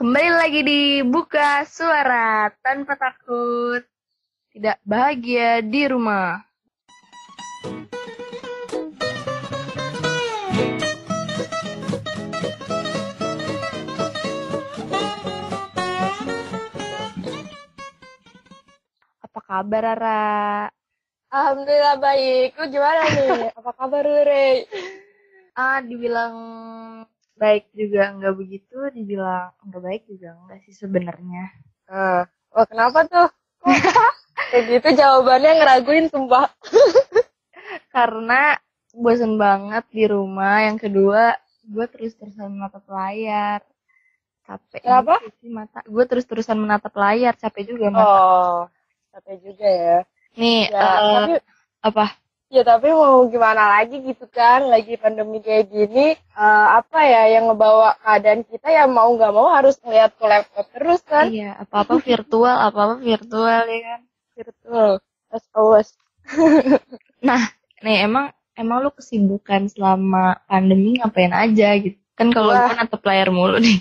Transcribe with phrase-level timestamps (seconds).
[0.00, 3.84] Kembali lagi di Buka Suara tanpa takut.
[4.48, 6.40] Tidak bahagia di rumah.
[19.20, 20.72] Apa kabar, Rara?
[21.28, 22.56] Alhamdulillah baik.
[22.56, 23.52] Lu gimana nih?
[23.60, 24.64] Apa kabar lu, Rey?
[25.52, 26.32] Ah, dibilang
[27.40, 31.44] baik juga enggak begitu, dibilang enggak baik juga enggak sih sebenarnya.
[31.88, 32.22] Uh,
[32.52, 33.28] oh, kenapa tuh?
[34.52, 36.52] Kayak gitu jawabannya ngeraguin sumpah.
[37.94, 38.60] Karena
[38.92, 40.68] bosen banget di rumah.
[40.68, 41.34] Yang kedua,
[41.64, 43.64] gue terus-terusan menatap layar.
[44.44, 44.82] Capek
[45.38, 45.80] sih mata.
[45.86, 48.10] Gue terus-terusan menatap layar, capek juga mata.
[48.10, 48.58] Oh,
[49.14, 49.98] capek juga ya.
[50.34, 51.32] Nih, Ya, eh, tapi
[51.82, 52.06] apa?
[52.50, 54.66] Ya tapi mau gimana lagi gitu kan?
[54.66, 59.48] Lagi pandemi kayak gini, eh, apa ya yang ngebawa keadaan kita ya mau nggak mau
[59.54, 61.30] harus ngeliat ke laptop terus kan?
[61.30, 64.00] Iya, apa-apa virtual, apa-apa virtual ya kan.
[64.34, 64.90] Virtual,
[65.30, 65.90] as always.
[67.80, 71.96] Nih, emang emang lu kesibukan selama pandemi ngapain aja gitu?
[72.18, 72.68] Kan kalau Wah.
[72.68, 73.80] gue natap layar mulu nih.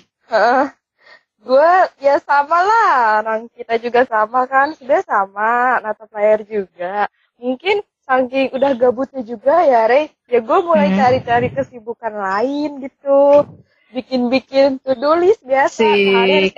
[1.39, 1.71] gue
[2.03, 7.07] ya sama lah orang kita juga sama kan sudah sama natap layar juga
[7.39, 7.79] mungkin
[8.09, 10.97] saking udah gabutnya juga ya Rey ya gue mulai Hmm.
[10.97, 13.45] cari-cari kesibukan lain gitu
[13.93, 15.81] bikin-bikin to do list biasa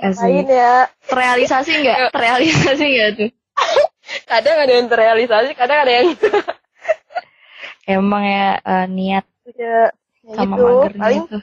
[0.00, 0.74] ngapain ya
[1.08, 1.98] Terrealisasi nggak?
[2.16, 3.30] Terrealisasi nggak tuh?
[4.24, 6.08] kadang ada yang terrealisasi kadang ada yang
[7.86, 9.90] Emang ya eh, niat ya,
[10.24, 11.42] ya sama gitu magernya paling tuh.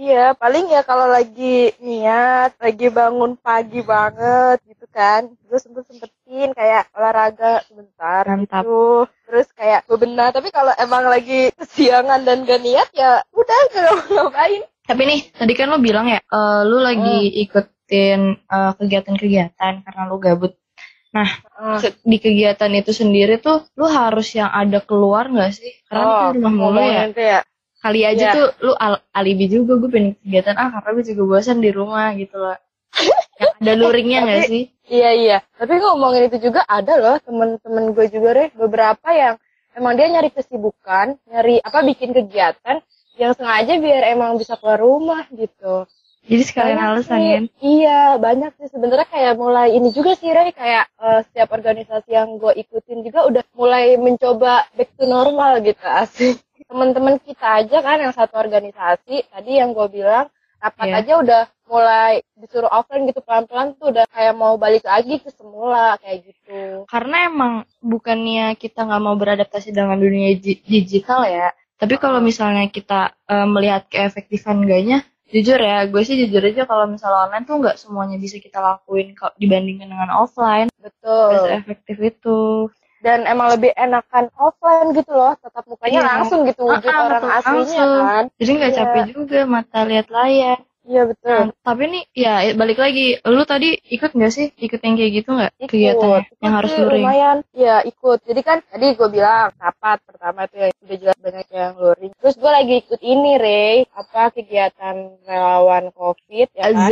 [0.00, 6.56] Iya, paling ya kalau lagi niat, lagi bangun pagi banget gitu kan, gue sempet sempetin
[6.56, 8.64] kayak olahraga sebentar Mantap.
[8.64, 10.32] gitu, terus kayak bebenah.
[10.32, 14.62] Tapi kalau emang lagi kesiangan dan gak niat ya udah gak ngapain.
[14.88, 17.42] Tapi nih, tadi kan lo bilang ya, eh, lu lagi Hmm.
[17.44, 20.56] ikutin eh, kegiatan-kegiatan karena lu gabut.
[21.12, 21.28] Ah.
[21.76, 25.72] Se- Di kegiatan itu sendiri tuh, lu harus yang ada keluar nggak sih?
[25.84, 27.02] Karena lu kan rumah mulu ya.
[27.04, 27.40] Oh, ya.
[27.80, 28.32] Kali aja Iya.
[28.36, 32.12] tuh lu al- alibi juga gue pengen kegiatan ah karena gue juga bosan di rumah
[32.12, 32.56] gitu loh.
[33.40, 34.62] yang ada luringnya nggak sih?
[34.84, 35.38] Iya iya.
[35.56, 39.34] Tapi ngomongin itu juga ada loh temen-temen gue juga deh beberapa yang
[39.72, 42.84] emang dia nyari kesibukan, nyari apa bikin kegiatan
[43.16, 45.88] yang sengaja biar emang bisa keluar rumah gitu.
[46.20, 47.32] Jadi sekalian Banyak alasan sih.
[47.32, 47.44] kan?
[47.64, 52.36] Iya, banyak sih sebenarnya kayak mulai ini juga sih Ray kayak eh, setiap organisasi yang
[52.36, 56.36] gue ikutin juga udah mulai mencoba back to normal gitu asik.
[56.70, 60.30] Teman-teman kita aja kan yang satu organisasi tadi yang gue bilang
[60.62, 60.96] rapat Iya.
[61.02, 65.98] aja udah mulai disuruh offline gitu pelan-pelan tuh udah kayak mau balik lagi ke semula
[65.98, 66.84] kayak gitu.
[66.86, 71.50] Karena emang bukannya kita nggak mau beradaptasi dengan dunia di- digital ya,
[71.80, 75.00] tapi kalau misalnya kita eh, melihat keefektifan enggaknya,
[75.32, 79.16] jujur ya, gue sih jujur aja kalau misalnya online tuh nggak semuanya bisa kita lakuin
[79.16, 81.56] kalau dibandingkan dengan offline, Betul.
[81.56, 82.68] efektif itu.
[83.00, 86.08] Dan emang lebih enakan offline gitu loh, tatap mukanya Iya.
[86.20, 88.04] langsung gitu wujud Ah, ah, orang aslinya langsung.
[88.04, 88.24] kan.
[88.36, 88.78] Jadi nggak Iya.
[88.84, 90.58] capek juga mata lihat layar.
[90.90, 91.30] Iya betul.
[91.30, 94.50] Nah, tapi nih, ya balik lagi, lu tadi ikut nggak sih?
[94.58, 95.52] Ikut yang kayak gitu nggak?
[95.60, 95.78] ikut
[96.40, 97.04] yang harus luring.
[97.04, 101.46] lumayan ya ikut jadi kan tadi gue bilang rapat pertama tuh yang udah jelas banyak
[101.52, 104.96] yang luring terus gue lagi ikut ini Rey apa kegiatan
[105.28, 106.88] relawan covid ya kan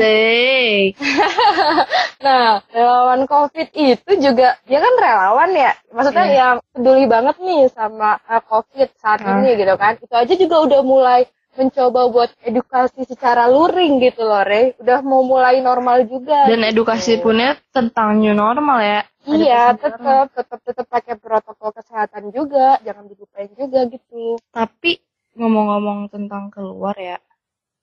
[2.26, 6.36] nah relawan covid itu juga dia kan relawan ya maksudnya Iya.
[6.36, 9.41] yang peduli banget nih sama uh, covid saat Ah.
[9.41, 11.20] ini gitu kan itu aja juga udah mulai
[11.56, 16.70] mencoba buat edukasi secara luring gitu loh Rey udah mau mulai normal juga Dan gitu.
[16.82, 19.00] edukasi punnya tentang new normal ya.
[19.28, 24.41] Iya, tetap tetap tetap pakai protokol kesehatan juga, jangan dilupain juga gitu.
[24.48, 24.97] Tapi
[25.36, 27.20] ngomong-ngomong tentang keluar ya,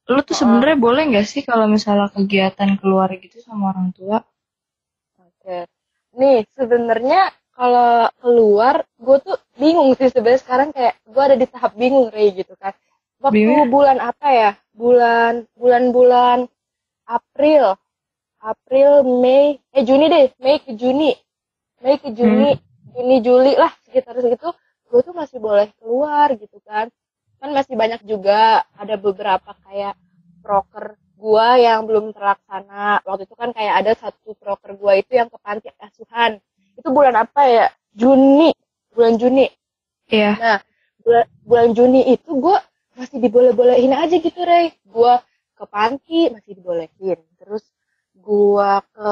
[0.10, 0.40] lu tuh Oh.
[0.42, 4.26] sebenarnya boleh nggak sih kalau misalnya kegiatan keluar gitu sama orang tua?
[5.22, 5.70] Oke.
[6.18, 11.72] Nih, sebenarnya kalau keluar, gue tuh bingung sih sebenarnya sekarang kayak gue ada di tahap
[11.78, 12.74] bingung Rey gitu kan.
[13.26, 13.74] Waktu Bingung?
[13.74, 14.52] bulan apa ya?
[14.78, 16.46] Bulan bulan-bulan
[17.10, 17.74] April,
[18.38, 21.10] April, Mei, eh Juni deh, Mei ke Juni,
[21.82, 22.54] Mei ke Juni,
[22.94, 24.54] Juni Juli lah sekitar segitu,
[24.86, 26.94] gue tuh masih boleh keluar gitu kan.
[27.42, 29.98] Kan masih banyak juga ada beberapa kayak
[30.46, 33.02] proker gua yang belum terlaksana.
[33.02, 36.38] Waktu itu kan kayak ada satu proker gua itu yang ke panti asuhan.
[36.78, 37.68] Itu bulan apa ya?
[37.98, 38.54] Juni,
[38.94, 39.50] bulan Juni.
[40.12, 40.32] Iya.
[40.38, 40.60] Nah,
[41.02, 42.62] bulan, bulan Juni itu gua
[42.96, 44.72] masih diboleh-bolehin aja gitu, Rey.
[44.88, 45.20] Gua
[45.56, 47.20] ke panti masih dibolehin.
[47.38, 47.64] Terus
[48.16, 49.12] gua ke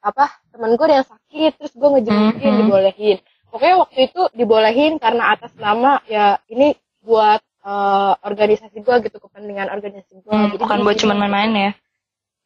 [0.00, 0.26] apa?
[0.52, 2.60] Temen gua ada yang sakit, terus gua ngejengukin Mhm.
[2.64, 3.18] dibolehin.
[3.50, 9.72] Pokoknya waktu itu dibolehin karena atas nama ya ini buat eh, organisasi gua gitu kepentingan
[9.72, 10.36] organisasi gua.
[10.36, 11.70] Hmm, Jadi bukan buat cuman main-main ya.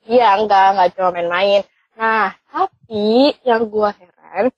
[0.06, 1.60] Iya, enggak, enggak cuma main-main.
[1.98, 4.54] Nah, tapi yang gua heran,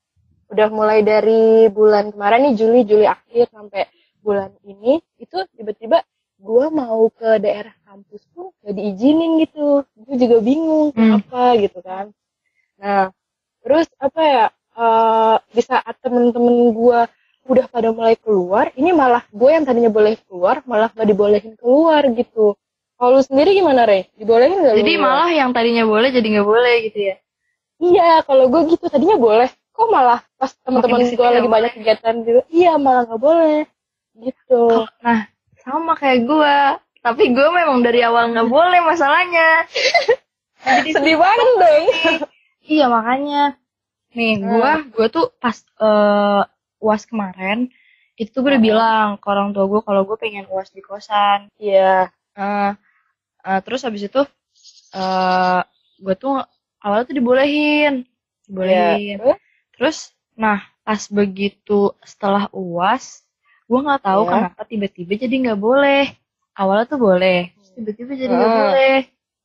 [0.52, 3.88] udah mulai dari bulan kemarin nih Juli, Juli akhir sampai
[4.20, 6.05] bulan ini, itu tiba-tiba
[6.40, 9.84] gua mau ke daerah kampus pun gak diizinin gitu.
[9.96, 11.20] Gue juga bingung Hmm.
[11.20, 12.12] kenapa gitu kan.
[12.81, 13.12] Nah,
[13.61, 14.44] terus apa ya,
[14.75, 17.08] eh, di saat temen-temen gua
[17.44, 22.05] udah pada mulai keluar, ini malah gue yang tadinya boleh keluar, malah gak dibolehin keluar
[22.12, 22.55] gitu.
[22.94, 24.06] Kalau lu sendiri gimana, Rey?
[24.14, 25.05] Dibolehin gak lu Jadi keluar?
[25.08, 27.17] malah yang tadinya boleh jadi nggak boleh gitu ya.
[27.81, 29.49] Iya, kalau gue gitu tadinya boleh.
[29.72, 31.72] Kok malah pas teman-teman gue nggak lagi banyak boleh.
[31.81, 33.58] kegiatan gitu, iya malah nggak boleh.
[34.16, 34.64] Gitu.
[35.02, 35.28] Nah,
[35.62, 36.58] sama kayak gua.
[37.00, 39.64] Tapi gue memang dari awal nggak boleh masalahnya.
[40.68, 41.84] Jadi Sedih banget dong.
[42.60, 43.56] Iya makanya.
[44.12, 46.42] Nih, gua gua tuh pas eh,
[46.80, 47.72] uas kemarin
[48.14, 48.68] itu tuh gue udah Hmm.
[48.68, 51.48] bilang ke orang tua gue kalau gue pengen uas di kosan.
[51.56, 52.12] Iya.
[52.36, 52.72] Eh,
[53.48, 54.20] eh, terus habis itu
[54.92, 55.60] eh
[55.96, 56.36] gue tuh
[56.84, 58.04] awalnya tuh dibolehin,
[58.44, 59.24] dibolehin.
[59.24, 59.36] Iya.
[59.72, 63.24] Terus, nah pas begitu setelah uas,
[63.70, 64.31] gue nggak tahu Iya.
[64.34, 66.05] kenapa tiba-tiba jadi nggak boleh.
[66.52, 67.40] Awalnya tuh boleh,
[67.72, 68.61] tiba-tiba jadi nggak Hmm.
[68.67, 68.96] boleh.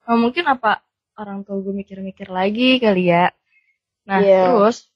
[0.06, 0.72] Nah, mungkin apa
[1.16, 3.30] orang tua gue mikir-mikir lagi kali ya.
[4.04, 4.50] Nah Iya.
[4.50, 4.90] terus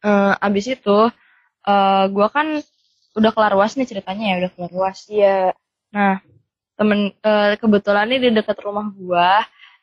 [0.00, 0.98] eh, abis itu
[1.66, 2.46] eh gue kan
[3.16, 4.98] udah kelar uas nih ceritanya ya udah kelar uas.
[5.10, 5.50] Iya.
[5.90, 6.22] Nah
[6.78, 9.30] temen eh, kebetulan nih di dekat rumah gue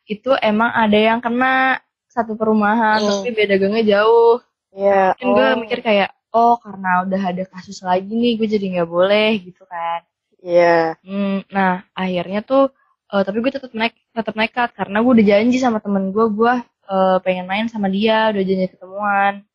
[0.06, 3.10] itu emang ada yang kena satu perumahan Hmm.
[3.20, 4.40] tapi beda gangnya jauh.
[4.72, 5.12] Iya.
[5.20, 5.58] Mungkin gue Oh.
[5.60, 10.02] mikir kayak oh karena udah ada kasus lagi nih gue jadi nggak boleh gitu kan.
[10.42, 10.98] Iya.
[11.02, 12.74] Hmm, nah akhirnya tuh
[13.08, 16.54] eh, tapi gue tetap naik tetap nekat karena gue udah janji sama temen gue gue
[16.90, 19.46] eh, pengen main sama dia udah janji ketemuan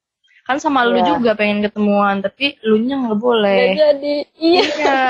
[0.48, 1.12] kan sama lu Iya.
[1.12, 4.16] juga pengen ketemuan tapi lu nya nggak boleh Nggak jadi.
[4.40, 4.62] Iya.
[4.64, 5.02] Iya.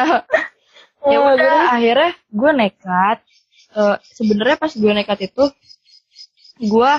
[1.14, 3.18] ya Oh, udah jadi- akhirnya gue nekat
[3.68, 5.44] Eh, sebenarnya pas gue nekat itu
[6.58, 6.92] gue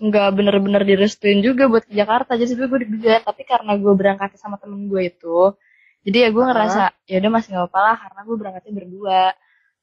[0.00, 4.28] nggak bener-bener direstuin juga buat ke Jakarta jadi sebenarnya gue deg-degan tapi karena gue berangkat
[4.40, 5.52] sama temen gue itu
[6.00, 6.48] jadi ya gue Ah.
[6.48, 9.20] ngerasa ya udah masih nggak apa-apa lah karena gue berangkatnya berdua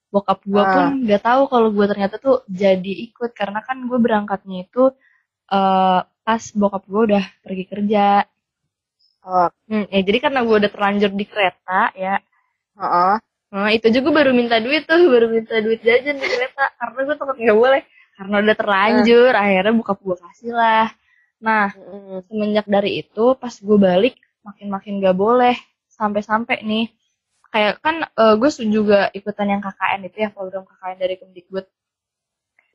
[0.10, 0.74] bokap gue Ah.
[0.74, 4.84] pun nggak tahu kalau gue ternyata tuh jadi ikut karena kan gue berangkatnya itu
[5.48, 8.06] eh pas bokap gue udah pergi kerja
[9.28, 9.52] Oh.
[9.68, 12.16] Hmm, ya jadi karena gue udah terlanjur di kereta ya
[12.80, 13.16] Heeh.
[13.48, 17.16] Nah, itu juga baru minta duit tuh, baru minta duit jajan di kereta karena gue
[17.16, 17.82] takut nggak boleh
[18.18, 20.90] karena udah terlanjur, akhirnya buka gue kasih lah.
[21.38, 22.26] Nah, Mm-mm.
[22.26, 25.54] semenjak dari itu pas gue balik makin-makin gak boleh
[25.94, 26.90] sampai-sampai nih
[27.54, 28.04] kayak kan
[28.42, 31.66] gue juga ikutan yang KKN itu ya program KKN dari Kemdikbud.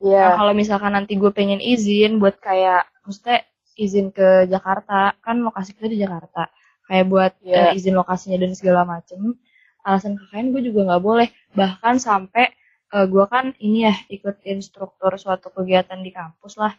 [0.03, 0.23] Iya.
[0.23, 3.43] Nah, kalau misalkan nanti gue pengen izin buat kayak maksudnya
[3.79, 6.49] izin ke Jakarta, kan lokasi kita di Jakarta.
[6.87, 7.71] Kayak buat Iya.
[7.71, 9.35] eh, izin lokasinya dan segala macem.
[9.83, 11.27] Alasan KKN gue juga nggak boleh.
[11.55, 12.51] Bahkan sampai
[12.93, 16.73] eh, gue kan ini ya ikut instruktur suatu kegiatan di kampus lah.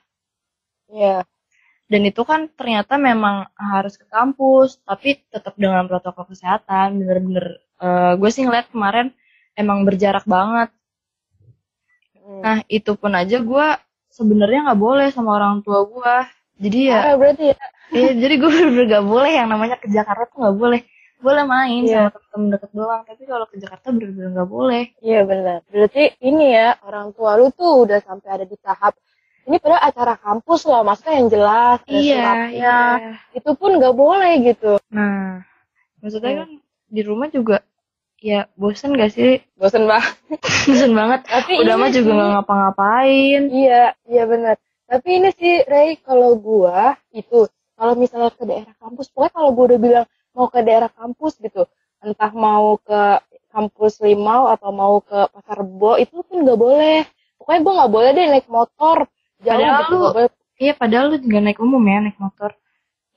[0.89, 1.27] Iya.
[1.85, 7.03] Dan itu kan ternyata memang harus ke kampus, tapi tetap dengan protokol kesehatan.
[7.03, 7.47] Bener-bener
[7.83, 9.11] eh, gue sih ngeliat kemarin
[9.59, 10.71] emang berjarak banget.
[12.25, 12.41] Mm.
[12.41, 13.67] Nah itu pun aja gue
[14.09, 16.15] sebenarnya nggak boleh sama orang tua gue.
[16.55, 17.57] Jadi ya, Parah berarti ya.
[17.93, 20.81] eh, jadi gue bener-bener gak boleh yang namanya ke Jakarta tuh nggak boleh.
[21.25, 22.12] Boleh main Iya.
[22.12, 24.85] sama temen deket doang, tapi kalau ke Jakarta bener-bener nggak boleh.
[25.00, 25.59] Iya benar.
[25.73, 28.93] Berarti ini ya orang tua lu tuh udah sampai ada di tahap
[29.44, 31.79] ini pada acara kampus loh, maksudnya yang jelas.
[31.81, 32.49] ada Iya, suratnya.
[32.53, 32.77] iya.
[33.32, 34.77] Itu pun nggak boleh gitu.
[34.89, 35.41] Nah,
[35.99, 36.41] maksudnya Hmm.
[36.41, 36.49] kan
[36.87, 37.56] di rumah juga
[38.19, 39.41] ya bosen gak sih?
[39.55, 40.13] Bosen banget.
[40.69, 41.20] bosen banget.
[41.25, 43.43] Tapi Udah mah juga nggak ngapa-ngapain.
[43.49, 44.56] Iya, iya benar.
[44.84, 49.65] Tapi ini sih Ray, kalau gua itu kalau misalnya ke daerah kampus, pokoknya kalau gua
[49.67, 51.64] udah bilang mau ke daerah kampus gitu,
[52.03, 53.22] entah mau ke
[53.55, 57.06] kampus Limau atau mau ke Pasar Rebo itu pun nggak boleh.
[57.38, 58.96] Pokoknya gua nggak boleh deh naik motor
[59.41, 59.94] jauh Padahal gitu.
[59.94, 60.29] lu- boleh.
[60.55, 62.50] Iya, padahal lu juga naik umum ya, naik motor.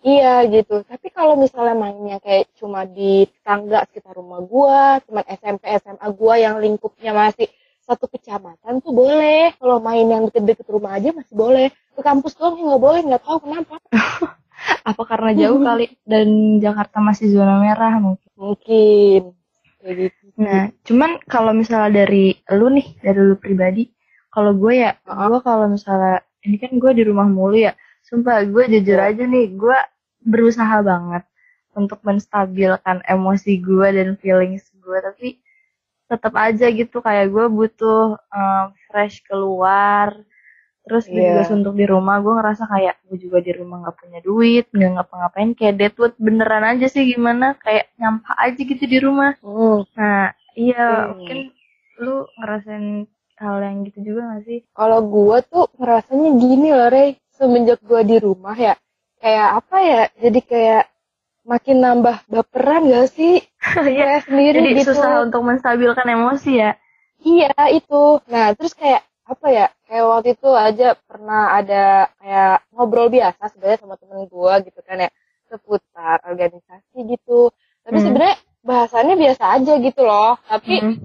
[0.05, 0.85] Iya gitu.
[0.85, 6.33] Tapi kalau misalnya mainnya kayak cuma di tetangga sekitar rumah gua, cuman SMP SMA gua
[6.37, 7.49] yang lingkupnya masih
[7.81, 9.57] satu kecamatan tuh boleh.
[9.57, 11.67] Kalau main yang deket-deket rumah aja masih boleh.
[11.97, 13.75] Ke kampus doang nggak boleh, nggak tahu kenapa.
[14.83, 18.29] Apa karena jauh kali dan Jakarta masih zona merah mungkin.
[18.35, 19.21] Mungkin
[19.81, 20.23] kayak gitu.
[20.37, 23.89] Nah, cuman kalau misalnya dari lu nih, dari lu pribadi,
[24.29, 27.73] kalau gue ya, gue kalau misalnya ini kan gue di rumah mulu ya,
[28.05, 29.13] sumpah gue jujur Iya.
[29.13, 29.77] aja nih, gue
[30.27, 31.23] berusaha banget
[31.77, 35.27] untuk menstabilkan emosi gue dan feelings gue, tapi
[36.07, 40.13] tetap aja gitu kayak gue butuh eh, fresh keluar,
[40.87, 41.29] terus gue Iya.
[41.35, 44.91] juga suntuk di rumah, gue ngerasa kayak gue juga di rumah nggak punya duit, nggak
[44.95, 49.35] ngapa-ngapain, kayak deadwood beneran aja sih gimana, kayak nyampah aja gitu di rumah.
[49.43, 49.83] Hmm.
[49.93, 51.19] Nah, iya Hmm.
[51.19, 51.37] mungkin
[51.99, 52.87] lu ngerasain
[53.37, 57.09] hal yang gitu juga gak sih Kalau gue tuh ngerasanya gini loh, Rey.
[57.29, 58.73] Semenjak gue di rumah ya,
[59.21, 60.83] kayak apa ya, jadi kayak
[61.45, 63.39] makin nambah baperan gak sih?
[63.77, 64.93] Kayak sendiri jadi gitu.
[64.95, 66.71] susah untuk menstabilkan emosi ya
[67.17, 68.21] Iya, itu.
[68.29, 69.67] Nah, terus kayak apa ya?
[69.85, 75.03] Kayak waktu itu aja pernah ada kayak ngobrol biasa sebenarnya sama temen gue gitu kan
[75.03, 75.09] ya,
[75.47, 77.51] seputar organisasi gitu.
[77.83, 78.05] Tapi Hmm.
[78.07, 80.39] sebenarnya bahasannya biasa aja gitu loh.
[80.47, 80.95] Tapi Mm.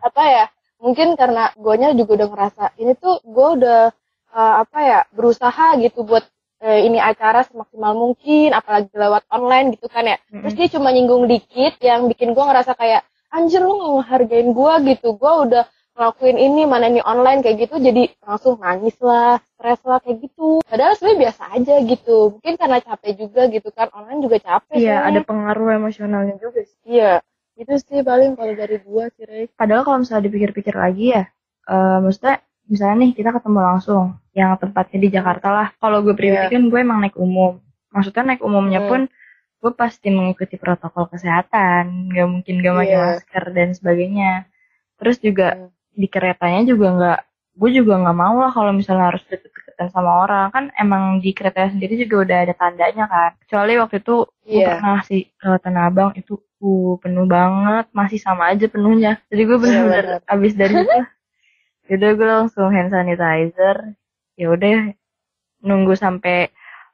[0.00, 0.44] apa ya
[0.80, 3.92] mungkin karena guanya juga udah ngerasa ini tuh gue udah
[4.32, 6.24] uh, apa ya berusaha gitu buat
[6.60, 10.40] eh, ini acara semaksimal mungkin apalagi lewat online gitu kan ya Mm-mm.
[10.44, 15.16] terus dia cuma nyinggung dikit yang bikin gue ngerasa kayak anjir lu ngehargain gue gitu
[15.16, 19.98] gue udah ngelakuin ini mana ini online kayak gitu jadi langsung nangis lah stres lah
[20.00, 24.36] kayak gitu padahal sebenarnya biasa aja gitu mungkin karena capek juga gitu kan online juga
[24.38, 25.22] capek iya ada soalnya.
[25.26, 27.20] pengaruh emosionalnya juga sih iya
[27.54, 31.22] itu sih paling kalau dari gue sih Rey padahal kalau misalnya dipikir-pikir lagi ya
[31.66, 36.48] eh maksudnya misalnya nih kita ketemu langsung yang tempatnya di Jakarta lah kalau gue pribadi
[36.48, 36.54] Iya.
[36.54, 37.58] kan gue emang naik umum
[37.90, 38.88] maksudnya naik umumnya Hmm.
[38.88, 39.00] pun
[39.60, 43.00] gue pasti mengikuti protokol kesehatan nggak mungkin gak pakai Iya.
[43.20, 44.32] masker dan sebagainya
[44.96, 45.68] terus juga Hmm.
[45.92, 47.18] Di keretanya juga nggak
[47.60, 50.48] gue juga nggak mau lah kalau misalnya harus deket-deketan sama orang.
[50.54, 53.30] Kan emang di keretanya sendiri juga udah ada tandanya kan.
[53.44, 54.16] Kecuali waktu itu
[54.46, 54.68] gue Iya.
[54.78, 57.84] pernah sih ke Tanah Abang itu uh, penuh banget.
[57.92, 59.20] Masih sama aja penuhnya.
[59.28, 60.32] Jadi gue bener-bener Iya, bener.
[60.34, 60.98] abis dari situ
[61.90, 63.76] yaudah gue langsung hand sanitizer.
[64.38, 64.94] Ya udah
[65.60, 66.48] nunggu sampai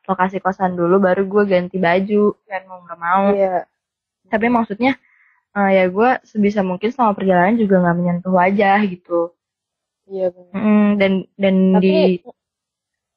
[0.09, 2.35] lokasi kosan dulu baru gue ganti baju.
[2.49, 3.25] Kan mau nggak mau.
[3.31, 3.69] Iya.
[4.26, 4.99] Tapi maksudnya
[5.56, 9.32] eh, ya gue sebisa mungkin selama perjalanan juga nggak menyentuh wajah gitu.
[10.06, 11.96] Iya benar Mm, dan dan tapi di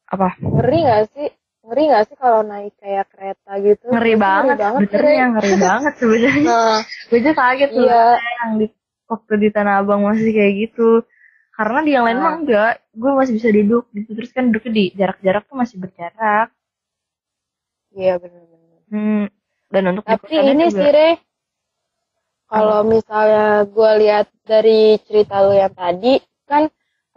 [0.08, 0.29] apa?
[0.39, 1.29] ngeri gak sih?
[1.62, 3.86] Ngeri gak sih kalau naik kayak kereta gitu?
[3.88, 6.43] Ngeri Pasti banget sebenarnya ngeri banget sebenarnya.
[6.50, 8.03] Nah gue aja kaget tuh Iya.
[8.17, 8.65] yang di
[9.05, 10.89] waktu di Tanah Abang masih kayak gitu.
[11.51, 12.25] Karena di yang lain Nah.
[12.25, 12.74] mah enggak.
[12.91, 14.10] Gue masih bisa duduk gitu.
[14.15, 16.48] Terus kan duduknya di jarak-jarak tuh masih berjarak.
[17.91, 19.25] Iya benar-benar hmm,
[19.67, 21.10] dan untuk tapi ini juga- sih Re
[22.51, 26.18] kalau misalnya gue lihat dari cerita lu yang tadi
[26.50, 26.63] kan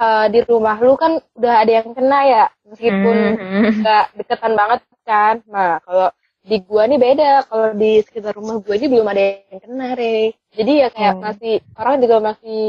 [0.04, 4.80] eh, di rumah lu kan udah ada yang kena ya meskipun Hmm, nggak deketan banget
[5.08, 5.34] kan.
[5.48, 6.08] Nah kalau
[6.42, 10.16] di gua nih beda kalau di sekitar rumah gua ini belum ada yang kena re.
[10.56, 11.22] Jadi ya kayak Hmm.
[11.24, 12.60] masih orang juga masih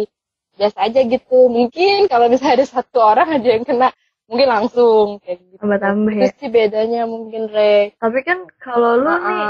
[0.57, 1.39] biasa aja gitu.
[1.49, 3.89] Mungkin kalau misalnya ada satu orang aja yang kena
[4.29, 5.57] mungkin langsung kayak gitu.
[5.61, 6.31] Tambah-tambah itu ya.
[6.39, 7.93] sih bedanya mungkin re.
[7.99, 9.43] Tapi kan kalau lu nih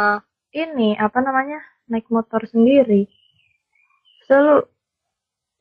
[0.53, 3.06] ini apa namanya naik motor sendiri.
[4.24, 4.63] Selalu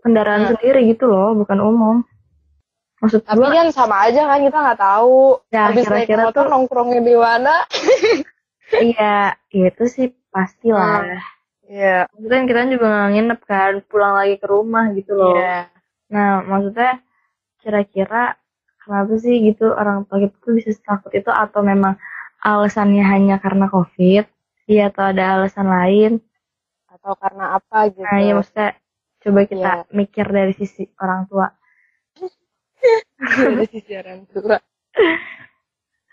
[0.00, 0.50] kendaraan Hmm.
[0.54, 1.96] sendiri gitu loh bukan umum.
[2.98, 5.42] Maksud tapi gua kan sama aja kan kita nggak tahu.
[5.50, 7.54] Ya, habis naik kira-kira motor tuh- nongkrongnya di mana?
[8.72, 11.04] Iya itu sih pastilah.
[11.68, 12.08] Iya.
[12.08, 15.36] Maksudnya kan kita juga nggak nginep kan pulang lagi ke rumah gitu loh.
[15.36, 15.68] Iya.
[16.08, 17.04] Nah maksudnya
[17.60, 18.40] kira-kira
[18.80, 22.00] kenapa sih gitu orang tua kita tuh bisa takut itu atau memang
[22.40, 24.24] alasannya hanya karena covid
[24.72, 26.12] iya atau ada alasan lain.
[26.88, 28.04] Atau karena apa gitu.
[28.04, 28.70] Nah ya maksudnya
[29.22, 29.92] coba kita Iya.
[29.92, 31.46] mikir dari sisi orang tua.
[33.20, 34.56] Dari sisi orang tua.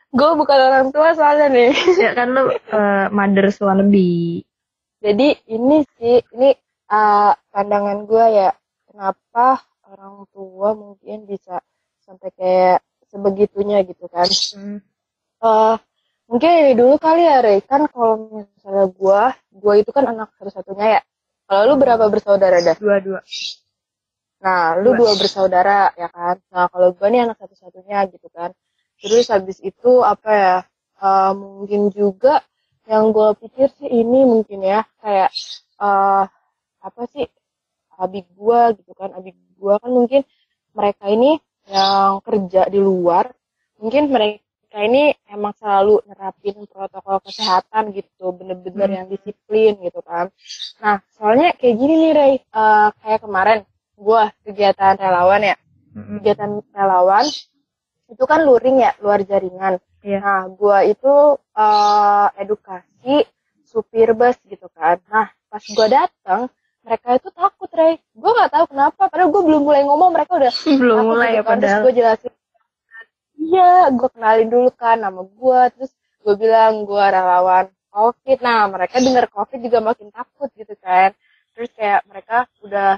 [0.09, 1.71] Gue bukan orang tua soalnya nih.
[1.97, 4.43] Ya kan lu eh, mother wannabe.
[4.99, 6.51] Jadi ini sih ini
[6.91, 8.51] uh, pandangan gue ya
[8.83, 11.63] kenapa orang tua mungkin bisa
[12.03, 14.27] sampai kayak sebegitunya gitu kan.
[15.39, 15.75] Eh
[16.29, 19.21] mungkin dari dulu kali ya Rey kan kalau misalnya gue
[19.61, 21.01] gue itu kan anak satu-satunya ya
[21.49, 23.19] kalau lu berapa bersaudara dah dua-dua
[24.39, 24.99] Nah, lu Dua.
[25.03, 26.39] dua bersaudara ya kan.
[26.53, 28.55] Nah, kalau gue nih anak satu-satunya gitu kan.
[28.99, 30.55] Terus habis itu apa ya?
[30.99, 32.43] eh, mungkin juga
[32.87, 35.29] yang gue pikir sih ini mungkin ya kayak
[35.79, 36.23] eh
[36.87, 37.27] apa sih?
[37.99, 39.11] Abik gue gitu kan.
[39.15, 40.21] Abik gue kan mungkin
[40.71, 41.35] mereka ini
[41.67, 43.29] yang kerja di luar,
[43.77, 44.39] mungkin mereka
[44.77, 48.97] ini emang selalu nerapin protokol kesehatan gitu, bener-bener Hmm.
[49.01, 50.29] yang disiplin gitu kan.
[50.77, 53.59] Nah, soalnya kayak gini nih Ray, Eh, kayak kemarin
[53.95, 55.55] gua kegiatan relawan ya
[55.91, 57.25] kegiatan relawan
[58.07, 60.23] itu kan luring ya luar jaringan Iya.
[60.23, 63.27] nah gua itu eh, edukasi
[63.61, 66.47] supir bus gitu kan nah pas gua datang
[66.79, 70.53] mereka itu takut Ray gua nggak tahu kenapa padahal gua belum mulai ngomong mereka udah
[70.79, 71.49] belum takut mulai gitu ya kan.
[71.51, 72.31] padahal gue jelasin
[73.43, 75.91] iya gue kenalin dulu kan nama gue terus
[76.23, 77.65] gue bilang gue relawan
[77.95, 78.37] covid.
[78.47, 81.09] Nah mereka dengar covid juga makin takut gitu kan.
[81.55, 82.89] Terus kayak mereka udah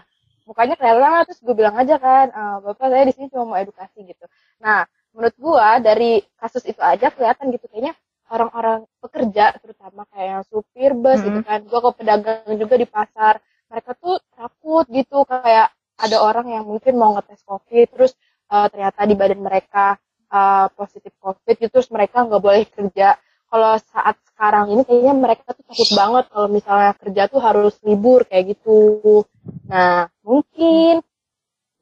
[0.48, 4.00] mukanya kelihatan terus gue bilang aja kan "Eh, bapak saya di sini cuma mau edukasi
[4.12, 4.25] gitu.
[4.63, 4.79] Nah
[5.15, 7.93] menurut gue dari kasus itu aja kelihatan gitu kayaknya
[8.31, 11.48] orang-orang pekerja terutama kayak yang supir bus gitu Mm-mm.
[11.48, 13.33] kan gue ke pedagang juga di pasar
[13.67, 15.67] mereka tuh takut gitu kayak
[16.00, 18.12] ada orang yang mungkin mau ngetes covid terus
[18.48, 20.00] uh, ternyata di badan mereka
[20.31, 23.19] uh, positif covid gitu terus mereka nggak boleh kerja.
[23.51, 28.23] Kalau saat sekarang ini kayaknya mereka tuh takut banget kalau misalnya kerja tuh harus libur
[28.23, 29.27] kayak gitu.
[29.67, 31.03] Nah mungkin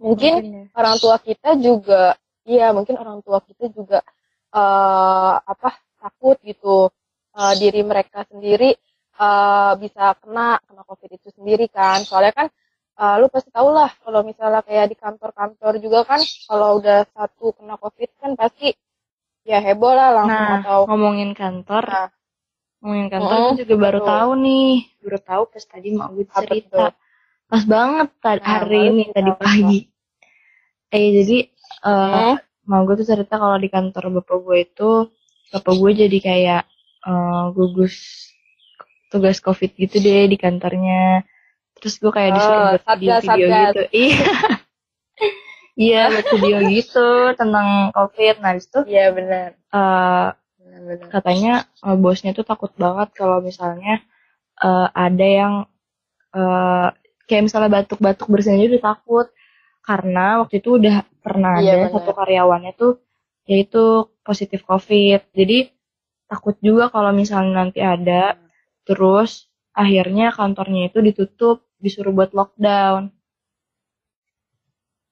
[0.01, 0.63] mungkin, mungkin ya.
[0.73, 2.17] orang tua kita juga
[2.49, 4.01] iya mungkin orang tua kita juga
[4.51, 6.89] uh, apa takut gitu.
[7.29, 8.73] Uh, diri mereka sendiri
[9.21, 12.01] uh, bisa kena kena covid itu sendiri kan.
[12.01, 12.47] Soalnya kan
[12.99, 16.19] uh, lu pasti tau lah kalau misalnya kayak di kantor-kantor juga kan
[16.51, 18.75] kalau udah satu kena covid kan pasti
[19.47, 22.09] ya heboh lah langsung nah, atau ngomongin kantor nah,
[22.83, 24.11] ngomongin kantor mm, juga baru betul.
[24.11, 24.71] tahu nih.
[24.99, 26.83] Baru tahu pas tadi mau gue cerita.
[27.49, 29.79] pas banget tadi nah, hari ini tadi pagi.
[30.93, 31.37] eh jadi
[31.85, 32.33] uh,
[32.69, 34.91] mau gue tuh cerita kalau di kantor bapak gue itu
[35.49, 36.63] bapak gue jadi kayak
[37.09, 38.29] uh, gugus
[39.09, 41.25] tugas covid gitu deh di kantornya
[41.79, 43.83] terus gue kayak disuruh oh, di video gitu.
[43.91, 44.31] Iya.
[45.79, 48.43] Iya video gitu tentang covid.
[48.43, 49.55] Nah itu iya benar.
[49.71, 50.35] uh,
[51.07, 54.03] katanya uh, bosnya tuh takut banget kalau misalnya
[54.59, 55.53] uh, ada yang
[56.35, 56.91] uh,
[57.31, 59.27] kayak misalnya batuk-batuk bersin aja udah takut.
[59.79, 62.99] Karena waktu itu udah pernah iya, ada satu karyawannya tuh
[63.47, 65.23] yaitu positif covid.
[65.31, 65.71] Jadi
[66.27, 68.35] takut juga kalau misalnya nanti ada.
[68.35, 68.51] Hmm.
[68.83, 73.11] Terus akhirnya kantornya itu ditutup, disuruh buat lockdown.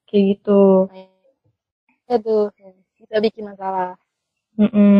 [0.08, 0.88] Kayak gitu.
[2.08, 2.36] Itu
[3.00, 3.96] bisa bikin masalah.
[4.56, 4.98] Mm -mm.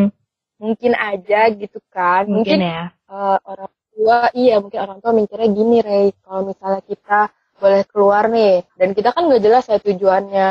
[0.58, 2.26] Mungkin aja gitu kan.
[2.26, 2.82] Mungkin, mungkin ya.
[3.08, 6.12] Uh, orang tua, iya mungkin orang tua mikirnya gini, Rey.
[6.20, 7.20] Kalau misalnya kita
[7.58, 10.50] boleh keluar nih, dan kita kan nggak jelas ya tujuannya.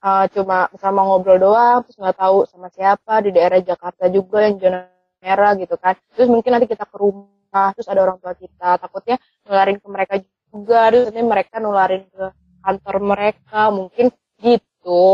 [0.00, 4.56] Uh, cuma sama ngobrol doang, terus nggak tahu sama siapa di daerah Jakarta juga yang
[4.56, 4.88] zona
[5.20, 5.92] merah gitu kan.
[6.16, 10.14] Terus mungkin nanti kita ke rumah terus ada orang tua kita takutnya nularin ke mereka
[10.22, 12.26] juga terus nanti mereka nularin ke
[12.60, 14.10] kantor mereka mungkin
[14.42, 15.06] gitu.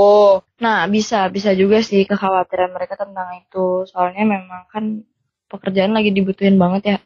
[0.62, 3.84] Nah bisa bisa juga sih kekhawatiran mereka tentang itu.
[3.86, 5.04] Soalnya memang kan
[5.46, 6.98] pekerjaan lagi dibutuhin banget ya.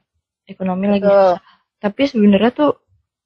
[0.46, 0.94] Ekonomi Betul.
[0.94, 1.10] lagi
[1.80, 2.72] tapi sebenarnya tuh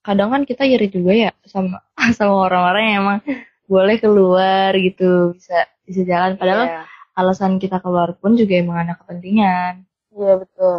[0.06, 1.82] kadang kan kita iri juga ya sama
[2.18, 3.18] sama orang-orang yang emang
[3.66, 6.38] boleh keluar gitu bisa bisa jalan.
[6.38, 6.86] Padahal yeah.
[7.18, 9.84] alasan kita keluar pun juga emang ada kepentingan.
[10.14, 10.78] Iya yeah, betul.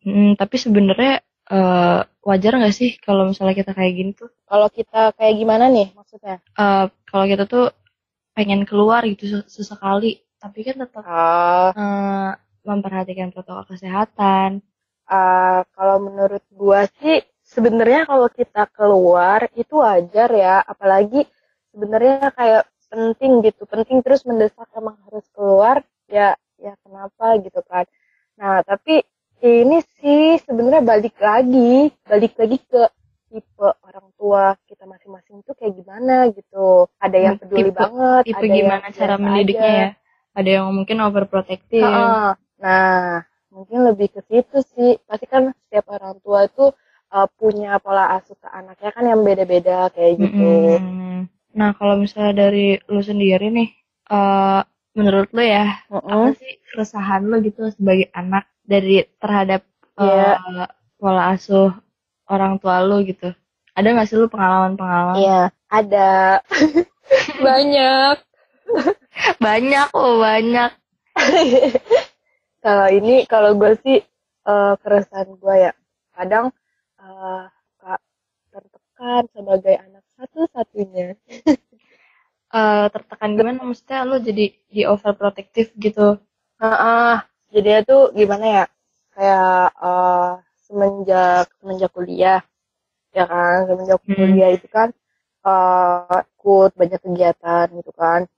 [0.00, 4.30] Hmm, tapi sebenarnya uh, wajar nggak sih kalau misalnya kita kayak gini tuh?
[4.46, 6.38] Kalau kita kayak gimana nih maksudnya?
[6.54, 7.74] Uh, kalau kita tuh
[8.32, 12.32] pengen keluar gitu sesekali, tapi kan tetap uh, uh,
[12.64, 14.62] memperhatikan protokol kesehatan.
[15.10, 21.26] Uh, kalau menurut gua sih sebenarnya kalau kita keluar itu wajar ya, apalagi
[21.74, 27.86] sebenarnya kayak penting gitu, penting terus mendesak emang harus keluar ya ya kenapa gitu kan.
[28.38, 29.02] Nah tapi
[29.40, 32.82] ini sih sebenarnya balik lagi balik lagi ke
[33.30, 36.90] tipe orang tua kita masing-masing itu kayak gimana gitu.
[36.98, 39.80] Ada yang hmm, peduli tipe, banget tipe ada gimana yang cara mendidiknya aja.
[39.80, 39.90] ya?
[40.34, 41.86] Ada yang mungkin overprotective.
[41.86, 43.22] Nah, nah
[43.54, 44.98] mungkin lebih ke situ sih.
[45.06, 46.74] Pasti kan setiap orang tua itu
[47.14, 50.50] uh, punya pola asuh ke anaknya kan yang beda-beda kayak gitu.
[50.78, 51.18] -hmm.
[51.50, 53.70] nah kalau misalnya dari lu sendiri nih
[54.10, 54.62] uh,
[54.94, 56.06] menurut lo ya -hmm.
[56.06, 59.66] apa sih keresahan lo gitu sebagai anak dari terhadap
[59.98, 60.38] yeah.
[60.38, 60.62] Iya.
[60.62, 60.68] uh,
[61.02, 61.74] pola asuh
[62.30, 63.34] orang tua lu gitu.
[63.74, 65.18] Ada nggak sih lu pengalaman-pengalaman?
[65.18, 66.10] Iya yeah, ada.
[67.46, 68.16] Banyak.
[69.42, 70.70] Banyak oh banyak.
[72.64, 73.98] Kalau ini kalau gue sih
[74.44, 75.72] uh, keresahan gue ya.
[76.12, 76.52] Kadang
[77.00, 77.48] uh,
[77.80, 78.00] kak
[78.52, 81.16] tertekan sebagai anak satu-satunya.
[82.52, 83.64] Uh, tertekan gimana?
[83.64, 86.20] Maksudnya lu jadi di overprotective gitu?
[86.60, 87.16] Uh, uh,
[87.50, 88.64] jadi itu gimana ya
[89.14, 92.40] kayak uh, semenjak semenjak kuliah
[93.10, 94.14] ya kan semenjak hmm.
[94.14, 94.88] kuliah itu kan
[95.42, 98.30] uh, ikut banyak kegiatan gitu kan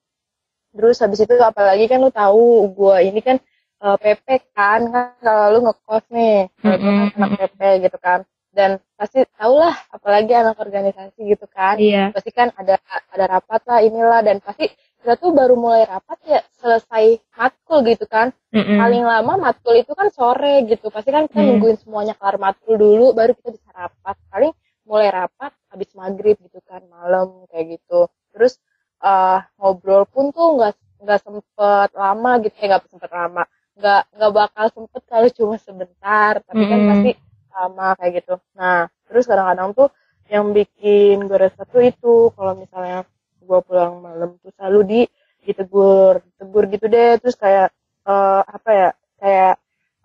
[0.72, 3.37] terus habis itu apalagi kan lu tahu gue ini kan
[3.85, 6.98] uh, eh, PP kan kan kalau lu ngekos nih mm -hmm.
[7.20, 12.12] anak PP gitu kan dan pasti tau lah apalagi anak organisasi gitu kan iya.
[12.12, 12.77] pasti kan ada
[13.12, 14.68] ada rapat lah inilah dan pasti
[15.03, 18.31] kita tuh baru mulai rapat ya selesai matkul gitu kan.
[18.53, 18.79] Mm-hmm.
[18.79, 20.95] paling lama matkul itu kan sore gitu.
[20.95, 21.49] Pasti kan kita mm.
[21.51, 24.15] nungguin semuanya kelar matkul dulu baru kita bisa rapat.
[24.31, 24.53] Paling
[24.87, 28.07] mulai rapat habis maghrib gitu kan malam kayak gitu.
[28.31, 28.62] Terus
[29.03, 32.55] uh, ngobrol pun tuh nggak nggak sempet lama gitu.
[32.62, 33.43] Ya nggak sempet lama.
[33.75, 36.33] Nggak nggak bakal sempet kalau cuma sebentar.
[36.47, 36.71] Tapi mm-hmm.
[36.71, 37.11] kan pasti
[37.53, 38.35] lama kayak gitu.
[38.55, 39.88] Nah terus kadang-kadang tuh
[40.31, 42.31] yang bikin gue resah tuh itu.
[42.38, 43.03] Kalau misalnya
[43.42, 45.00] gue pulang malam tuh selalu di
[45.42, 47.18] ditegur tegur gitu deh.
[47.18, 47.74] Terus kayak
[48.07, 49.55] uh, apa ya kayak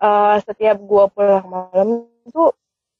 [0.01, 2.51] uh, setiap gue pulang malam tuh